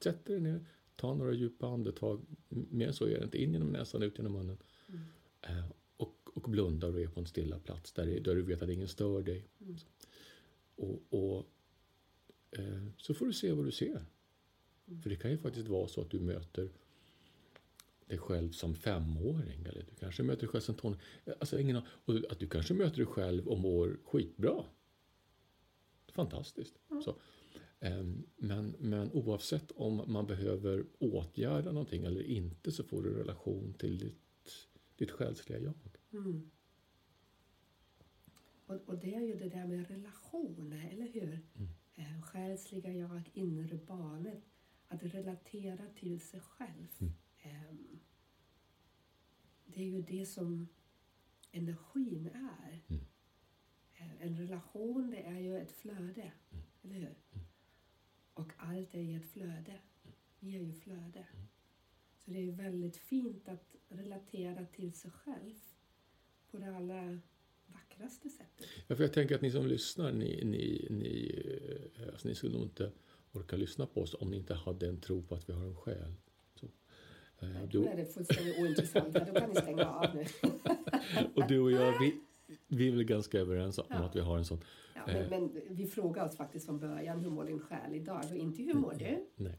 [0.00, 0.64] sätter dig ner,
[0.96, 2.20] ta några djupa andetag.
[2.48, 3.42] Mer så är det inte.
[3.42, 4.58] In genom näsan, ut genom munnen.
[5.42, 5.64] Eh,
[5.96, 8.88] och, och blunda och är på en stilla plats där, där du vet att ingen
[8.88, 9.44] stör dig.
[10.76, 11.46] Och, och
[12.50, 14.06] eh, så får du se vad du ser.
[15.02, 16.68] För det kan ju faktiskt vara så att du möter
[18.06, 21.00] dig själv som femåring eller du kanske möter dig själv som tonåring.
[21.40, 24.64] Alltså, ingen, an- och att du kanske möter dig själv och mår skitbra.
[26.12, 26.78] Fantastiskt.
[27.04, 27.16] Så,
[27.80, 33.74] ehm, men, men oavsett om man behöver åtgärda någonting eller inte så får du relation
[33.78, 35.74] till ditt, ditt själsliga jag.
[36.12, 36.50] Mm.
[38.66, 41.40] Och, och det är ju det där med relationer, eller hur?
[41.94, 44.42] Eh, själsliga jag, inre barnet.
[44.88, 47.12] Att relatera till sig själv.
[47.42, 48.00] Ehm,
[49.66, 50.68] det är ju det som
[51.52, 52.82] energin är.
[52.88, 53.04] Mm.
[53.94, 56.32] Eh, en relation, det är ju ett flöde,
[56.82, 57.14] eller hur?
[58.34, 59.78] Och allt är ju ett flöde.
[60.38, 61.26] Vi är ju flöde.
[62.18, 65.54] Så det är väldigt fint att relatera till sig själv
[66.50, 67.20] på det allra
[67.66, 68.66] vackraste sättet.
[68.86, 71.42] Ja, för jag tänker att ni som lyssnar, ni, ni, ni,
[71.96, 72.92] eh, alltså ni skulle nog inte
[73.36, 75.76] orka lyssna på oss om ni inte hade en tro på att vi har en
[75.76, 76.14] själ.
[76.54, 76.66] Så,
[77.38, 79.14] eh, Då är det fullständigt ointressant.
[79.14, 80.24] Ja, Då kan ni stänga av nu.
[81.34, 82.20] och du och jag, vi,
[82.68, 83.96] vi är väl ganska överens om Ja.
[83.96, 84.60] att vi har en sån.
[84.94, 88.36] Ja, men, men vi frågar oss faktiskt från början hur mår din själ idag och
[88.36, 89.04] inte hur mår du?
[89.04, 89.26] Nej.
[89.36, 89.58] Nej,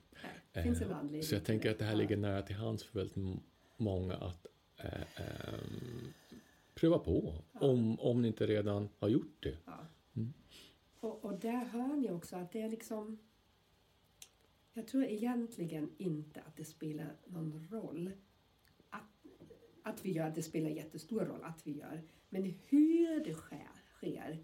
[0.52, 1.24] det finns en Eh, anledning.
[1.24, 1.98] Så jag tänker att det här Ja.
[1.98, 3.40] ligger nära till hands för väldigt
[3.78, 4.46] många att
[4.78, 6.08] eh, ehm,
[6.76, 7.34] pröva på.
[7.54, 9.58] Om, om ni inte redan har gjort det.
[9.66, 9.78] Ja.
[10.16, 10.34] Mm.
[11.00, 13.18] Och, och där hör ni också att det är liksom...
[14.78, 18.12] Jag tror egentligen inte att det spelar någon roll
[18.90, 19.26] att,
[19.84, 20.30] att vi gör.
[20.30, 22.08] Det spelar jättestor roll att vi gör.
[22.30, 24.44] Men hur det sker, sker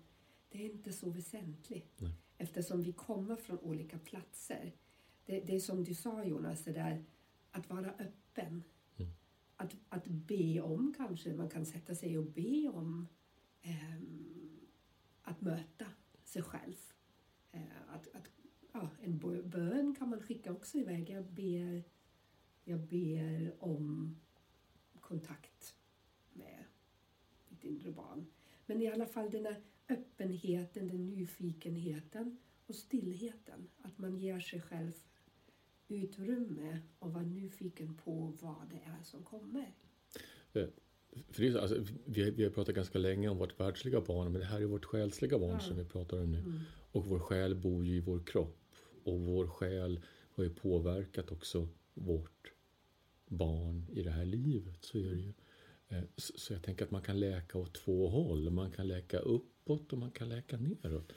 [0.49, 2.01] det är inte så väsentligt.
[2.01, 2.11] Nej.
[2.37, 4.75] Eftersom vi kommer från olika platser.
[5.25, 7.05] Det, det är som du sa Jonas, det där
[7.51, 8.63] att vara öppen.
[8.97, 9.11] Mm.
[9.55, 13.07] Att, att be om kanske, man kan sätta sig och be om
[13.61, 14.59] ehm,
[15.21, 15.85] att möta
[16.23, 16.75] sig själv.
[17.51, 18.29] Eh, att, att,
[18.73, 21.09] ja, en bö- bön kan man skicka också iväg.
[21.09, 21.83] Jag ber,
[22.63, 24.15] jag ber om
[24.99, 25.75] kontakt
[26.33, 26.63] med
[27.49, 28.25] mitt inre barn.
[28.65, 33.67] Men i alla fall den här öppenheten, den nyfikenheten och stillheten.
[33.81, 34.91] Att man ger sig själv
[35.87, 39.73] utrymme och vara nyfiken på vad det är som kommer.
[41.29, 44.41] För det alltså, vi, har, vi har pratat ganska länge om vårt världsliga barn, men
[44.41, 45.59] det här är vårt själsliga barn Ja.
[45.59, 46.39] som vi pratar om nu.
[46.39, 46.59] Mm.
[46.91, 48.62] Och vår själ bor ju i vår kropp.
[49.03, 49.99] Och vår själ
[50.35, 52.51] har ju påverkat också vårt
[53.27, 54.77] barn i det här livet.
[54.85, 55.33] Så är det ju.
[55.89, 58.49] Eh, Så jag tänker att man kan läka åt två håll.
[58.49, 61.11] Man kan läka uppåt och man kan läka neråt.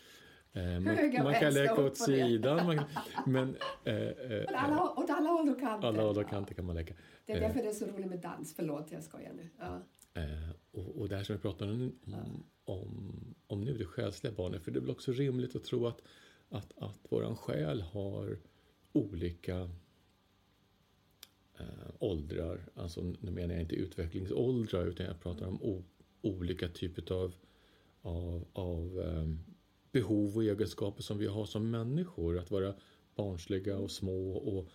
[0.53, 0.85] Eh, Man,
[1.25, 2.67] man kan läka åt sidan.
[2.67, 2.81] Man,
[3.27, 5.89] men eh, eh, Åt alla, åt alla håll och kanter.
[5.89, 6.95] alla håll och kanter kan man läka.
[7.27, 8.55] Det är därför det är så roligt med dans.
[8.55, 9.49] Förlåt, jag skojar nu.
[9.59, 9.83] Ja.
[10.15, 14.33] Eh, och, och det här som vi pratar om, om, om, om nu, det själsliga
[14.33, 14.63] barnet.
[14.63, 16.03] För det är väl också rimligt att tro att,
[16.49, 18.39] att, att våran själ har
[18.93, 19.71] olika
[21.59, 22.69] eh, åldrar.
[22.75, 25.85] Alltså, nu menar jag inte utvecklingsåldrar utan jag pratar om o,
[26.23, 27.35] olika typer av,
[28.03, 29.29] av, av eh,
[29.93, 32.39] behov och egenskaper som vi har som människor.
[32.39, 32.75] Att vara
[33.15, 34.69] barnsliga och små och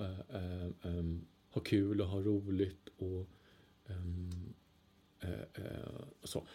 [0.00, 1.04] eh, eh, eh
[1.52, 3.26] ha kul och ha roligt och
[3.86, 3.96] eh,
[5.20, 6.46] eh, eh så.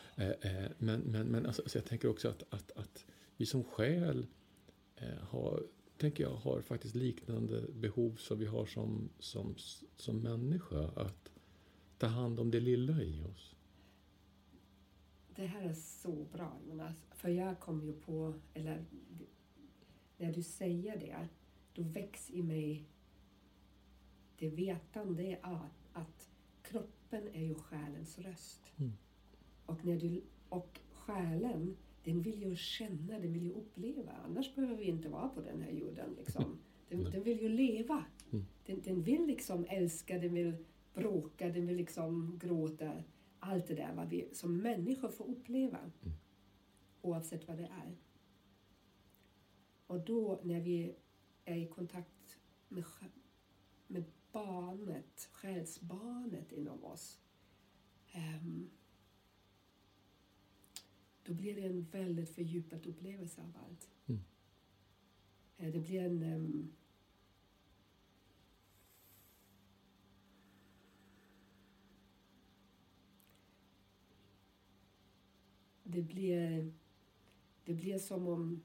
[0.78, 3.06] Men men, men alltså, jag tänker också att, att, att
[3.38, 4.26] vi som själ
[5.22, 5.64] har,
[5.98, 9.56] tänker jag, har faktiskt liknande behov som vi har som, som,
[9.96, 10.88] som människa.
[10.96, 11.32] Att
[11.98, 13.56] ta hand om det lilla i oss.
[15.36, 16.96] Det här är så bra Jonas.
[17.12, 18.86] För jag kom ju på, eller
[20.18, 21.28] när du säger det,
[21.74, 22.90] då väcks i mig
[24.38, 26.30] det vetande att, att
[26.62, 28.72] kroppen är ju själens röst.
[28.78, 28.94] Mm.
[29.66, 34.12] Och, när du, och själen, den vill ju känna, den vill ju uppleva.
[34.12, 36.16] Annars behöver vi inte vara på den här jorden.
[36.18, 36.58] Liksom.
[36.90, 38.06] Den, den vill ju leva.
[38.32, 38.46] Mm.
[38.66, 40.56] Den, den vill liksom älska, den vill
[40.94, 43.04] bråka, den vill liksom gråta.
[43.40, 45.78] Allt det där vad vi som människor får uppleva.
[45.78, 46.18] Mm.
[47.02, 47.96] Oavsett vad det är.
[49.88, 50.96] Och då när vi
[51.46, 52.86] är i kontakt med,
[53.88, 57.20] med barnet, själsbarnet inom oss.
[58.12, 58.70] ehm,
[61.26, 63.90] då blir det en väldigt fördjupad upplevelse av allt.
[64.06, 64.22] Mm.
[65.58, 66.24] Eh, Det blir en...
[66.24, 66.72] ehm,
[75.84, 76.72] det blir,
[77.66, 78.62] det blir som om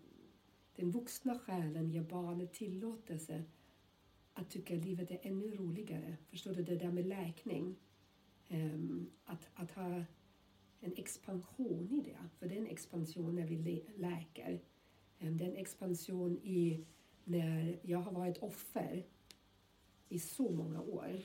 [0.77, 3.45] den vuxna själen ger barnet tillåtelse
[4.33, 6.17] att tycker livet är ännu roligare.
[6.29, 7.77] Förstår du, det där med läkning.
[8.49, 10.05] Ehm, att, att ha
[10.81, 12.19] en expansion i det.
[12.39, 14.61] För det är en expansion när vi lä- läker.
[15.19, 16.85] Ehm, det är en expansion i
[17.25, 19.07] när jag har varit offer
[20.09, 21.21] i så många år.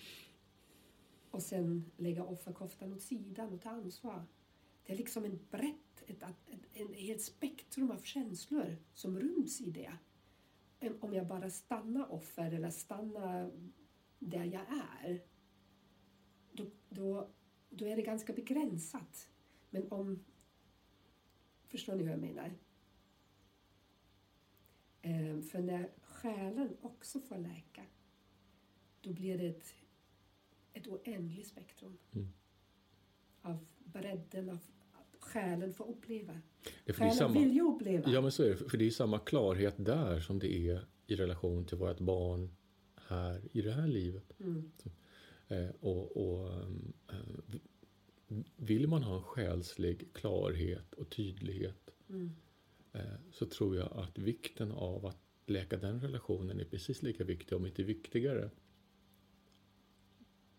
[1.32, 4.26] Och sen lägga offerkoftan åt sidan och ta ansvar.
[4.86, 9.62] Det är liksom en brett, ett, ett, ett, ett helt spektrum av känslor som ryms
[9.62, 9.94] i det.
[10.80, 13.52] Ehm, om jag bara stannar offer eller stannar
[14.20, 14.64] där jag
[15.04, 15.22] är,
[16.54, 17.30] då, då,
[17.70, 19.30] då är det ganska begränsat.
[19.76, 20.20] Men om...
[21.68, 22.54] Förstår ni hur jag menar?
[25.02, 27.86] Ehm, För när själen också får läka,
[29.02, 29.74] då blir det ett,
[30.74, 32.28] ett oändligt spektrum Mm.
[33.42, 34.60] av bredden av
[34.92, 36.42] att själen får uppleva.
[36.86, 38.10] Är Själen samma, vill ju uppleva.
[38.12, 38.70] ja, men så är det.
[38.70, 42.56] För det är samma klarhet där som det är i relation till vårt barn
[42.96, 44.40] här i det här livet.
[44.40, 44.72] Mm.
[45.48, 47.56] Eh, och, och ehm, eh,
[48.56, 52.32] vill man ha en själslig klarhet och tydlighet Mm.
[52.94, 57.58] eh, så tror jag att vikten av att läka den relationen är precis lika viktig,
[57.58, 58.50] om inte viktigare.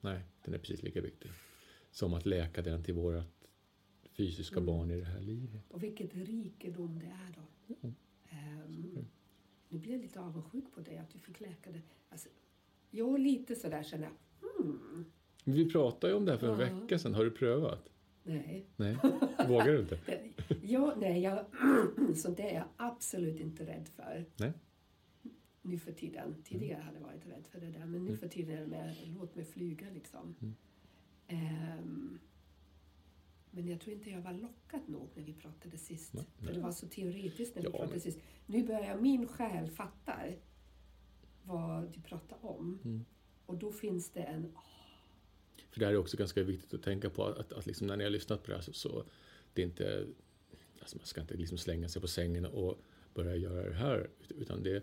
[0.01, 1.31] Nej, den är precis lika viktig.
[1.91, 3.25] Som att läka den till vårt
[4.13, 4.67] fysiska Mm.
[4.67, 5.63] barn i det här livet.
[5.69, 7.75] Och vilket rikedom det är då.
[7.83, 7.95] Mm.
[8.29, 9.07] Ehm,
[9.69, 11.83] nu blir jag lite avundsjuk på dig att du fick läka det.
[12.09, 12.29] Alltså,
[12.91, 14.15] jo, lite sådär känner jag.
[14.49, 15.05] Hmm,
[15.47, 16.81] vi pratade ju om det här för en Ja.
[16.81, 17.15] vecka sedan.
[17.15, 17.89] Har du prövat?
[18.23, 18.67] nej.
[18.77, 18.97] Nej,
[19.49, 19.99] vågar du inte?
[20.63, 21.45] Jo, nej, jag,
[22.17, 24.25] så det är jag absolut inte rädd för.
[24.37, 24.53] Nej.
[25.63, 26.35] Nu för tiden.
[26.45, 28.19] Tidigare hade jag varit rädd för det där, men nu Mm.
[28.19, 30.35] för tiden är det mer låt mig flyga liksom.
[30.41, 30.55] Mm.
[31.29, 32.19] Ehm,
[33.51, 36.15] men jag tror inte jag var lockad nog när vi pratade sist.
[36.15, 36.55] Nej, För nej.
[36.55, 38.19] det var så teoretiskt när vi Ja, pratade men- sist.
[38.47, 40.13] Nu börjar min själ fatta
[41.43, 42.79] vad du pratar om.
[42.85, 43.05] Mm.
[43.47, 44.53] Och då finns det en...
[45.71, 48.05] För det här är också ganska viktigt att tänka på att, att liksom när ni
[48.05, 49.05] har lyssnat på det här så, så
[49.55, 50.07] det är inte,
[50.81, 52.81] alltså man ska inte liksom slänga sig på sängen och
[53.15, 54.11] börja göra det här.
[54.29, 54.83] Utan det,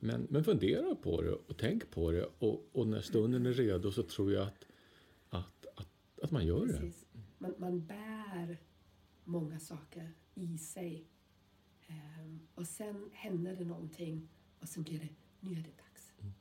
[0.00, 3.92] men, men fundera på det och tänk på det och, och när stunden är redo
[3.92, 4.64] så tror jag att,
[5.28, 6.72] att, att, att man gör det.
[6.72, 7.06] Precis.
[7.38, 8.58] Man, man bär
[9.24, 11.08] många saker i sig.
[11.86, 14.28] Ehm, och sen händer det någonting
[14.60, 15.08] och sen blir det,
[15.40, 16.12] nu är det dags.
[16.20, 16.34] Mm.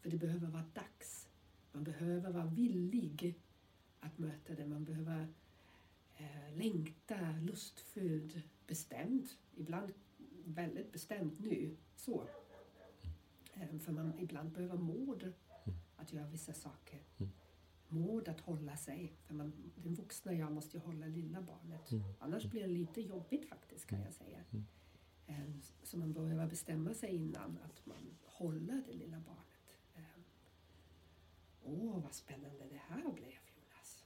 [0.00, 1.19] För det behöver vara dags.
[1.72, 3.34] Man behöver vara villig
[4.00, 4.66] att möta det.
[4.66, 5.26] Man behöver
[6.16, 9.28] eh, längta, lustfylld, bestämd.
[9.56, 9.92] Ibland
[10.44, 11.76] väldigt bestämt nu.
[11.96, 12.26] Så.
[13.54, 15.32] Ehm, för man ibland behöver mod
[15.96, 17.32] att göra vissa saker Mm.
[17.88, 19.12] mod att hålla sig.
[19.26, 21.90] För man, den vuxna jag måste ju hålla lilla barnet.
[21.90, 22.04] Mm.
[22.18, 24.38] Annars blir det lite jobbigt faktiskt kan jag säga.
[24.50, 24.64] Mm.
[25.26, 29.44] Eh, Så man behöver bestämma sig innan att man håller det lilla barnet.
[31.70, 34.04] Åh, vad spännande det här blev Jonas.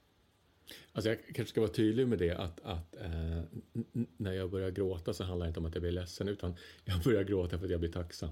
[0.92, 3.42] Alltså jag kanske ska vara tydlig med det att, att eh,
[4.16, 6.54] när jag börjar gråta så handlar det inte om att jag blir ledsen utan
[6.84, 8.30] jag börjar gråta för att jag blir tacksam.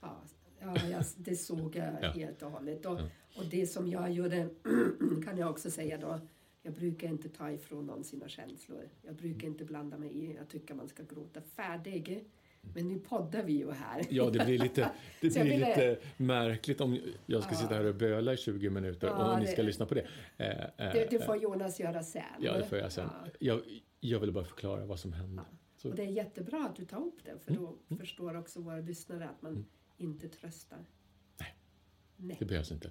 [0.00, 0.22] Ja,
[0.60, 2.10] ja jag, det såg jag Ja.
[2.10, 2.86] helt och hållet.
[2.86, 3.08] Och, Ja.
[3.36, 4.48] och det som jag gjorde
[5.24, 6.20] kan jag också säga då.
[6.62, 8.88] Jag brukar inte ta ifrån någon sina känslor.
[9.02, 10.34] Jag brukar inte blanda mig i.
[10.34, 12.24] Jag tycker man ska gråta färdig.
[12.74, 14.06] Men nu poddar vi ju här.
[14.10, 14.80] Ja, det blir lite,
[15.20, 17.58] det blir ville- lite märkligt om jag ska Ja.
[17.58, 20.06] sitta här och böla i 20 minuter Ja, och ni ska det- lyssna på det.
[20.36, 20.48] Eh,
[20.86, 22.22] eh, Det, det får Jonas göra sen.
[22.40, 23.08] Ja, det får jag sen.
[23.24, 23.30] Ja.
[23.38, 25.42] Jag, jag vill bara förklara vad som hände.
[25.84, 27.98] Och det är jättebra att du tar upp det, för då Mm.
[27.98, 29.64] förstår också våra lyssnare att man Mm.
[29.96, 30.78] inte tröstar.
[31.40, 31.54] Nej.
[32.16, 32.36] Nej.
[32.38, 32.90] det behövs inte.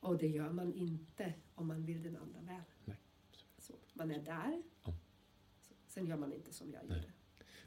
[0.00, 2.60] Och det gör man inte om man vill den andra väl.
[2.84, 2.96] Nej.
[3.58, 4.62] Så, man är där.
[4.84, 4.94] Ja.
[5.88, 6.96] Sen gör man inte som jag Nej.
[6.98, 7.12] gjorde.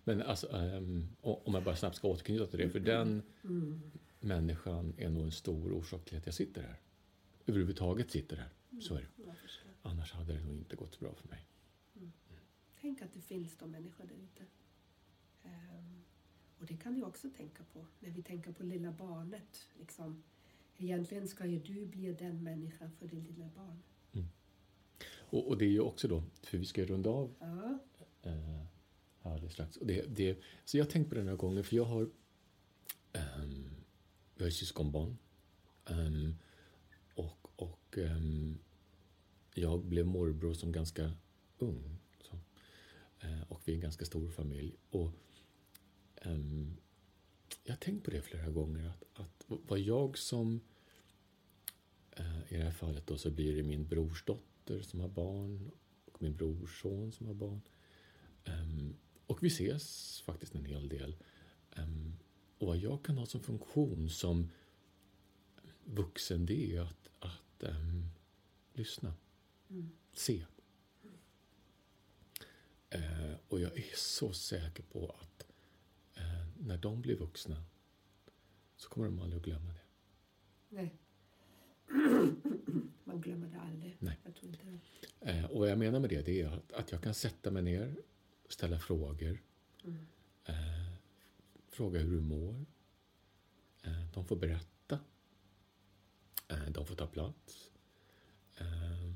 [0.04, 0.47] Men alltså,
[1.22, 3.82] o- om jag bara snabbt ska återknyta till det, för den Mm.
[4.20, 6.80] människan är nog en stor orsak till att jag sitter här.
[7.45, 8.49] Överhuvudtaget sitter här.
[8.82, 9.08] Så är det.
[9.82, 11.45] Annars hade det nog inte gått så bra för mig.
[12.82, 14.43] Tänk att det finns de människor där ute.
[15.43, 16.04] Ehm,
[16.60, 19.68] och det kan vi också tänka på när vi tänker på lilla barnet.
[19.80, 20.24] Liksom.
[20.78, 23.84] Egentligen ska ju du bli den människan för din lilla barn.
[25.20, 27.80] Och, och det är ju också då, för vi ska runda av Ja.
[28.24, 28.66] här
[29.30, 29.78] alldeles strax.
[29.78, 32.01] Och det, det, så jag har tänkt på det några gånger, för jag har,
[33.41, 33.69] um,
[34.36, 35.17] jag är syskonbarn.
[35.86, 36.36] Um,
[37.15, 38.59] och och um,
[39.53, 41.11] jag blev morbror som ganska
[41.57, 41.97] ung.
[42.21, 42.38] Så.
[43.47, 44.76] Och vi är en ganska stor familj.
[44.89, 45.11] Och
[46.26, 46.78] um,
[47.63, 50.61] jag har tänkt på det flera gånger, att, att vad jag som
[52.19, 55.71] uh, i det här fallet då så blir det min brorsdotter som har barn
[56.05, 57.61] och min brorson som har barn.
[58.45, 58.95] Um,
[59.28, 61.15] och vi ses faktiskt en hel del.
[61.76, 62.13] Ehm,
[62.57, 64.49] och vad jag kan ha som funktion som
[65.86, 68.09] vuxen det är att, att ehm,
[68.74, 69.13] lyssna,
[70.13, 70.45] se.
[72.89, 75.45] Eh, och jag är så säker på att
[76.15, 77.63] eh, när de blir vuxna
[78.76, 79.80] så kommer de aldrig att glömma det.
[80.69, 80.95] Nej.
[83.03, 83.97] Man glömmer det aldrig.
[83.99, 84.19] Nej.
[84.24, 84.80] Jag tror inte det.
[85.32, 87.63] Eh, och vad jag menar med det, det är att, att jag kan sätta mig
[87.63, 87.95] ner,
[88.49, 89.41] ställa frågor,
[89.83, 90.05] Mm.
[90.45, 90.93] eh,
[91.69, 92.65] fråga hur du mår.
[93.83, 94.99] Eh, de får berätta.
[96.47, 97.71] Eh, de får ta plats.
[98.57, 99.13] Eh,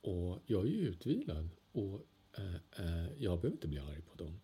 [0.00, 2.06] och jag är ju utvilad och
[2.38, 4.40] eh, eh, jag behöver inte bli arg på dem.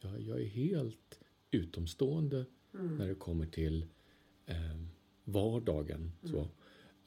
[0.00, 1.20] Jag, jag är helt
[1.50, 2.96] utomstående Mm.
[2.96, 3.86] när det kommer till
[5.24, 6.12] vardagen.
[6.22, 6.48] Så.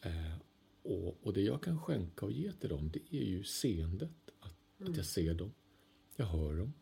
[0.01, 0.35] Eh,
[0.83, 4.11] och, och det jag kan skänka och ge till dem, det är ju seendet.
[4.39, 4.55] Att,
[4.89, 5.53] att jag ser dem,
[6.17, 6.73] jag hör dem.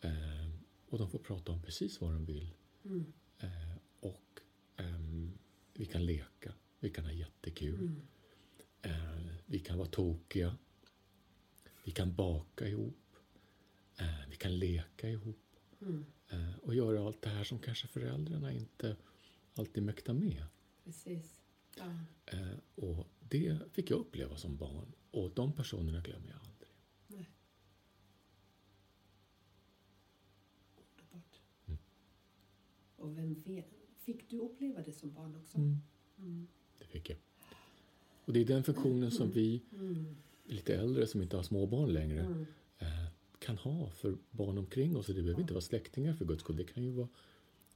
[0.00, 0.50] Eh,
[0.88, 2.54] och de får prata om precis vad de vill.
[2.84, 3.12] Mm.
[3.38, 4.40] Eh, och
[4.76, 5.38] ehm,
[5.74, 7.74] vi kan leka, vi kan ha jättekul.
[7.74, 8.02] Mm.
[8.82, 10.56] Eh, vi kan vara tokiga.
[11.84, 13.16] Vi kan baka ihop.
[13.96, 15.56] Eh, vi kan leka ihop.
[15.80, 16.04] Mm.
[16.28, 18.96] Eh, och göra allt det här som kanske föräldrarna inte
[19.54, 20.44] alltid mäktar med.
[20.84, 21.40] Precis.
[21.76, 21.98] Ja.
[22.26, 24.92] Eh, och det fick jag uppleva som barn.
[25.10, 26.70] Och de personerna glömmer jag aldrig.
[27.06, 27.30] Nej.
[30.76, 31.40] Underbart.
[31.66, 31.78] Mm.
[33.08, 35.58] Och vem vet, fick du uppleva det som barn också?
[35.58, 35.76] Mm.
[36.18, 36.48] Mm.
[36.78, 37.18] Det fick jag.
[38.24, 40.16] Och det är den funktionen som vi Mm.
[40.44, 42.46] lite äldre som inte har småbarn längre Mm.
[42.78, 43.06] eh,
[43.38, 45.06] kan ha för barn omkring oss.
[45.06, 46.56] Det behöver inte vara släktingar för guds skull.
[46.56, 47.08] Det kan ju vara,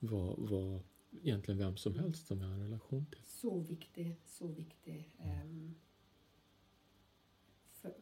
[0.00, 0.80] vara, vara
[1.22, 3.24] egentligen vem som helst som jag har en relation till.
[3.24, 5.10] Så viktig, så viktig.
[5.44, 5.74] Um,
[7.72, 7.94] för,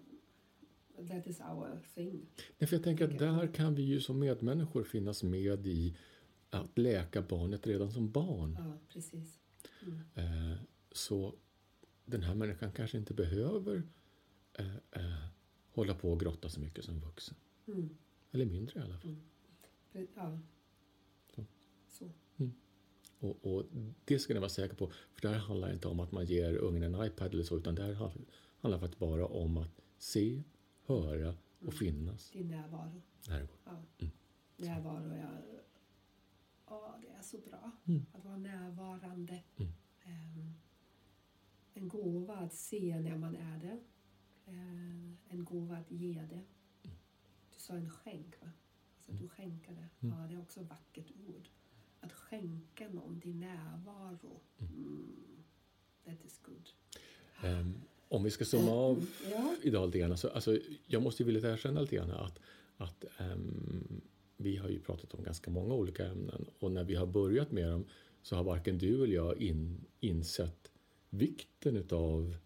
[1.08, 2.26] that is our thing.
[2.58, 5.96] Nej, för jag tänker att där kan vi ju som medmänniskor finnas med i
[6.50, 8.56] att läka barnet redan som barn.
[8.58, 9.38] Ja, precis.
[9.82, 10.00] Mm.
[10.14, 10.58] Eh,
[10.92, 11.34] så
[12.04, 13.82] den här människan kanske inte behöver
[14.52, 15.24] eh, eh,
[15.72, 17.36] hålla på och grotta så mycket som vuxen.
[17.66, 17.96] Mm.
[18.30, 19.16] Eller mindre i alla fall.
[19.92, 20.38] Pre- Ja.
[21.34, 21.44] Så.
[21.88, 22.10] Så.
[23.18, 23.64] Och, och
[24.04, 24.86] det ska ni vara säker på.
[25.14, 27.56] För det här handlar inte om att man ger ungen en iPad eller så.
[27.56, 27.94] Utan det här
[28.60, 30.42] handlar, faktiskt bara om att se,
[30.86, 32.30] höra och finnas.
[32.30, 33.02] Din närvaro.
[33.28, 33.48] Närvaro.
[33.64, 33.82] Ja.
[33.98, 34.12] Mm.
[34.56, 35.59] Närvaro är...
[36.70, 37.70] Ja, det är så bra.
[37.88, 38.06] Mm.
[38.12, 39.42] Att vara närvarande.
[39.56, 39.72] Mm.
[40.04, 40.54] Ehm,
[41.74, 43.80] en gåva att se när man är det.
[44.52, 46.42] Ehm, en gåva att ge det.
[47.54, 48.50] Du sa en skänk, va?
[48.96, 49.88] Alltså du skänkade.
[50.00, 50.18] Mm.
[50.18, 51.48] Ja, det är också ett vackert ord.
[52.00, 54.40] Att skänka någon din närvaro.
[54.58, 55.16] Mm.
[56.04, 56.68] That is good.
[57.44, 57.74] Ehm,
[58.08, 59.54] om vi ska zooma av Ja.
[59.62, 60.16] idag lite grann.
[60.18, 62.38] Så, alltså, jag måste villigt erkänna lite grann att,
[62.76, 64.00] att ehm,
[64.42, 67.68] vi har ju pratat om ganska många olika ämnen och när vi har börjat med
[67.68, 67.84] dem
[68.22, 70.72] så har varken du eller jag in, insett
[71.10, 72.36] vikten utav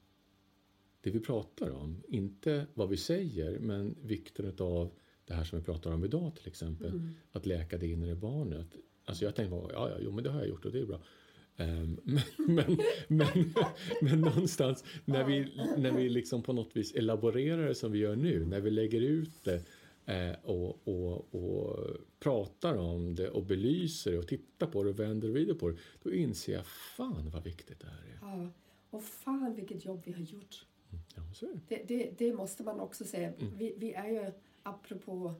[1.00, 2.02] det vi pratar om.
[2.08, 4.90] Inte vad vi säger, men vikten utav
[5.24, 6.90] det här som vi pratar om idag till exempel.
[6.90, 7.14] Mm.
[7.32, 8.66] Att läka det inre barnet.
[9.04, 11.00] Alltså jag tänkte, ja, ja, jo, men det har jag gjort och det är bra.
[11.56, 12.78] Ehm, men, men,
[13.08, 13.54] men,
[14.00, 18.16] men någonstans när vi, när vi liksom på något vis elaborerar det som vi gör
[18.16, 19.62] nu, när vi lägger ut det
[20.42, 21.86] och, och, och
[22.18, 25.68] pratar om det och belyser det och tittar på det och vänder och vrider på
[25.68, 28.18] det, då inser jag fan vad viktigt det här är.
[28.20, 28.48] Ja.
[28.90, 30.66] Och fan vilket jobb vi har gjort.
[30.90, 31.76] Mm, Ja, det.
[31.76, 33.32] Det, det, det måste man också säga.
[33.32, 33.56] Mm.
[33.56, 34.32] Vi, vi är ju,
[34.62, 35.34] apropå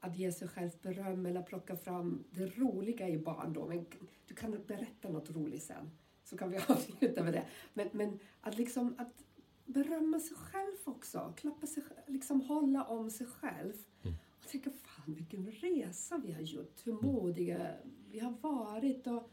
[0.00, 3.86] att ge sig själv beröm eller plocka fram det roliga i barndomen.
[4.26, 5.90] Du kan berätta något roligt sen,
[6.24, 7.44] så kan vi avsluta med det.
[7.74, 9.24] Men, men att liksom att
[9.66, 13.72] berömma sig själv också, klappa sig, liksom hålla om sig själv.
[14.02, 14.16] Mm.
[14.40, 17.74] Och tänka, fan vilken resa vi har gjort, hur modiga
[18.10, 19.30] vi har varit och,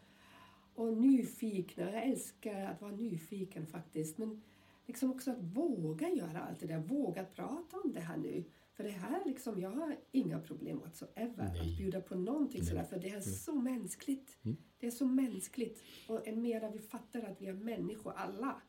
[0.75, 1.91] och nyfikna.
[1.91, 4.17] Jag älskar att vara nyfiken faktiskt.
[4.17, 4.41] Men
[4.85, 8.43] liksom också att våga göra allt det där, våga prata om det här nu.
[8.73, 11.59] För det här liksom, jag har inga problem whatsoever Nej.
[11.59, 12.69] att bjuda på någonting Nej.
[12.69, 14.37] sådär, för det är så mänskligt.
[14.43, 14.57] Mm.
[14.79, 15.81] Det är så mänskligt.
[16.07, 18.61] Och en mera vi fattar att vi är människor alla.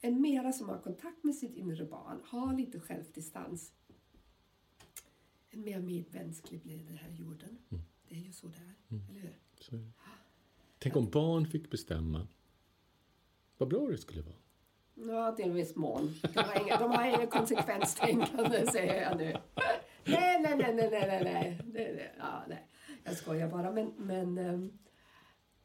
[0.00, 3.72] En mera som har kontakt med sitt inre barn, har lite självdistans.
[5.50, 7.58] En mer medmänsklig blir den här jorden.
[7.70, 7.82] Mm.
[8.08, 9.04] Det är ju så det är, Mm.
[9.10, 9.34] eller hur?
[9.60, 9.78] Så.
[10.78, 12.28] Tänk om barn fick bestämma
[13.58, 14.34] vad bra det skulle vara.
[14.94, 16.14] Ja, till viss mån.
[16.34, 19.36] De har inga, de har inga konsekvenstänkande, säger jag nu.
[20.04, 20.90] Nej, nej, nej, nej,
[21.24, 22.66] nej, nej, ja, nej.
[23.04, 23.72] Jag skojar bara.
[23.72, 24.78] Men, men, ehm,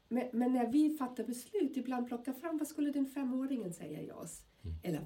[0.07, 4.11] men, men, när vi fattar beslut, ibland plockar fram vad skulle den femåringen säga i
[4.11, 4.43] oss?
[4.63, 4.75] Mm.
[4.83, 5.05] Eller,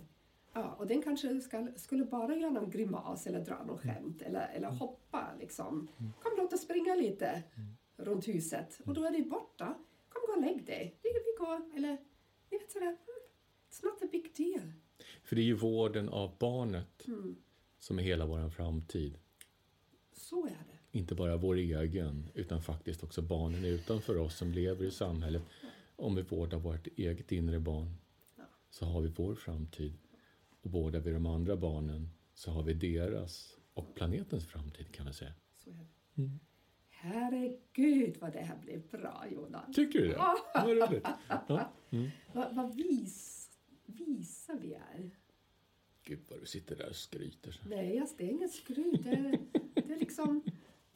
[0.53, 3.95] ja, och den kanske ska, skulle bara göra någon grimas eller dra något mm.
[3.95, 4.79] skämt eller, eller mm.
[4.79, 5.87] hoppa liksom.
[5.99, 6.11] Mm.
[6.21, 7.43] Kom låt oss springa lite
[7.97, 9.77] runt huset och då är det borta.
[10.09, 10.99] Kom gå och lägg dig.
[11.03, 11.75] Vi, vi går.
[11.75, 11.97] Eller,
[12.49, 12.97] ni vet sådär,
[13.69, 14.71] it's not a big deal.
[15.23, 17.35] För det är ju vården av barnet mm.
[17.79, 19.17] som är hela vår framtid.
[20.11, 20.78] Så är det.
[20.91, 25.43] Inte bara vår egen, utan faktiskt också barnen utanför oss som lever i samhället.
[25.95, 27.95] Om vi vårdar vårt eget inre barn
[28.69, 29.93] så har vi vår framtid.
[30.61, 35.13] Och vårdar vi de andra barnen så har vi deras och planetens framtid kan vi
[35.13, 35.33] säga.
[35.57, 35.69] Så.
[36.17, 36.39] Mm.
[36.89, 39.75] Herregud vad det här blev bra Jonas.
[39.75, 40.17] Tycker du det?
[40.53, 41.07] Vad roligt.
[41.47, 41.73] Ja.
[41.91, 42.09] Mm.
[42.33, 43.49] Vad, vad vis,
[43.85, 45.11] visa vi är.
[46.03, 47.51] Gud vad du sitter där och skryter.
[47.51, 47.69] så.
[47.69, 49.03] Nej, alltså, det är inget skryt.
[49.03, 49.39] Det är,
[49.73, 50.41] det är liksom,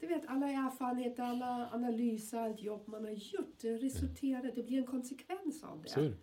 [0.03, 3.59] du vet alla erfarenheter, alla analyser, allt jobb man har gjort.
[3.61, 6.13] Det resulterar, det blir en konsekvens av Så det.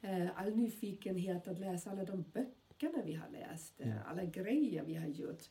[0.00, 0.08] det.
[0.08, 3.98] Eh, All nyfikenhet att läsa alla de böckerna vi har läst, eh, Mm.
[4.06, 5.42] alla grejer vi har gjort.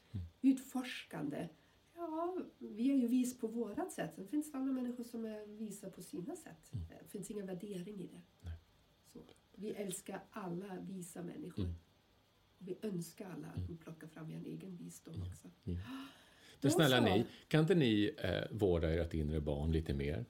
[0.41, 1.49] Utforskande.
[1.95, 4.15] Ja, vi är ju vis på vårat sätt.
[4.15, 6.71] Sen finns det andra människor som är visa på sina sätt.
[7.01, 8.13] Det finns ingen värdering i det.
[8.13, 8.23] Mm.
[8.41, 8.53] Nej.
[9.13, 9.19] Så,
[9.55, 11.63] vi älskar alla visa människor.
[11.63, 11.75] Mm.
[12.59, 15.49] Och vi önskar alla att vi plockar fram en egen visdom också.
[16.63, 20.25] Men snälla ni, kan inte ni eh, vårda ert inre barn lite mer?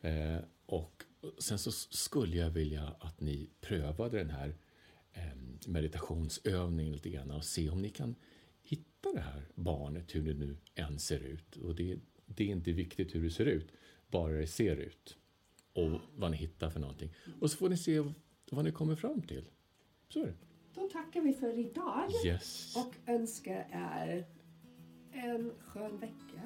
[0.00, 0.36] Eh,
[0.66, 1.04] och
[1.38, 4.54] sen så skulle jag vilja att ni prövade den här
[5.12, 5.22] eh,
[5.66, 8.14] meditationsövningen lite grann och se om ni kan
[8.62, 11.56] hitta det här barnet, hur det nu än ser ut.
[11.56, 13.68] Och det, det är inte viktigt hur det ser ut,
[14.08, 15.16] bara det ser ut.
[15.72, 17.10] Och vad ni hittar för någonting.
[17.40, 18.04] Och så får ni se
[18.50, 19.44] vad ni kommer fram till.
[20.08, 20.34] Så är det.
[20.74, 22.76] Då tackar vi för idag Yes.
[22.76, 24.26] och önskar er
[25.24, 26.42] en skön vecka.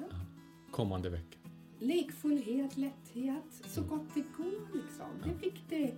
[0.71, 1.37] Kommande vecka.
[1.79, 5.07] Lekfullhet, lätthet, så gott det går liksom.
[5.23, 5.95] Det är viktigt.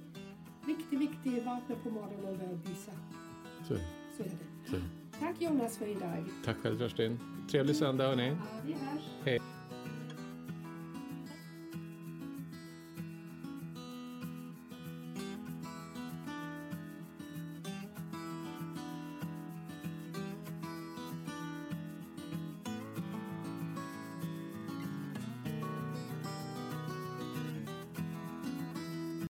[0.68, 1.46] Viktigt, viktigt.
[1.46, 2.92] Vakna på morgonen och börja bysa.
[3.68, 3.86] Så är det.
[4.18, 4.70] Så är det.
[4.70, 4.76] Så.
[5.20, 6.24] Tack Jonas för idag.
[6.46, 7.20] Tack själv Kerstin.
[7.52, 8.28] Trevlig söndag hörni.
[8.28, 9.04] Ja, vi hörs.
[9.24, 9.40] Hej.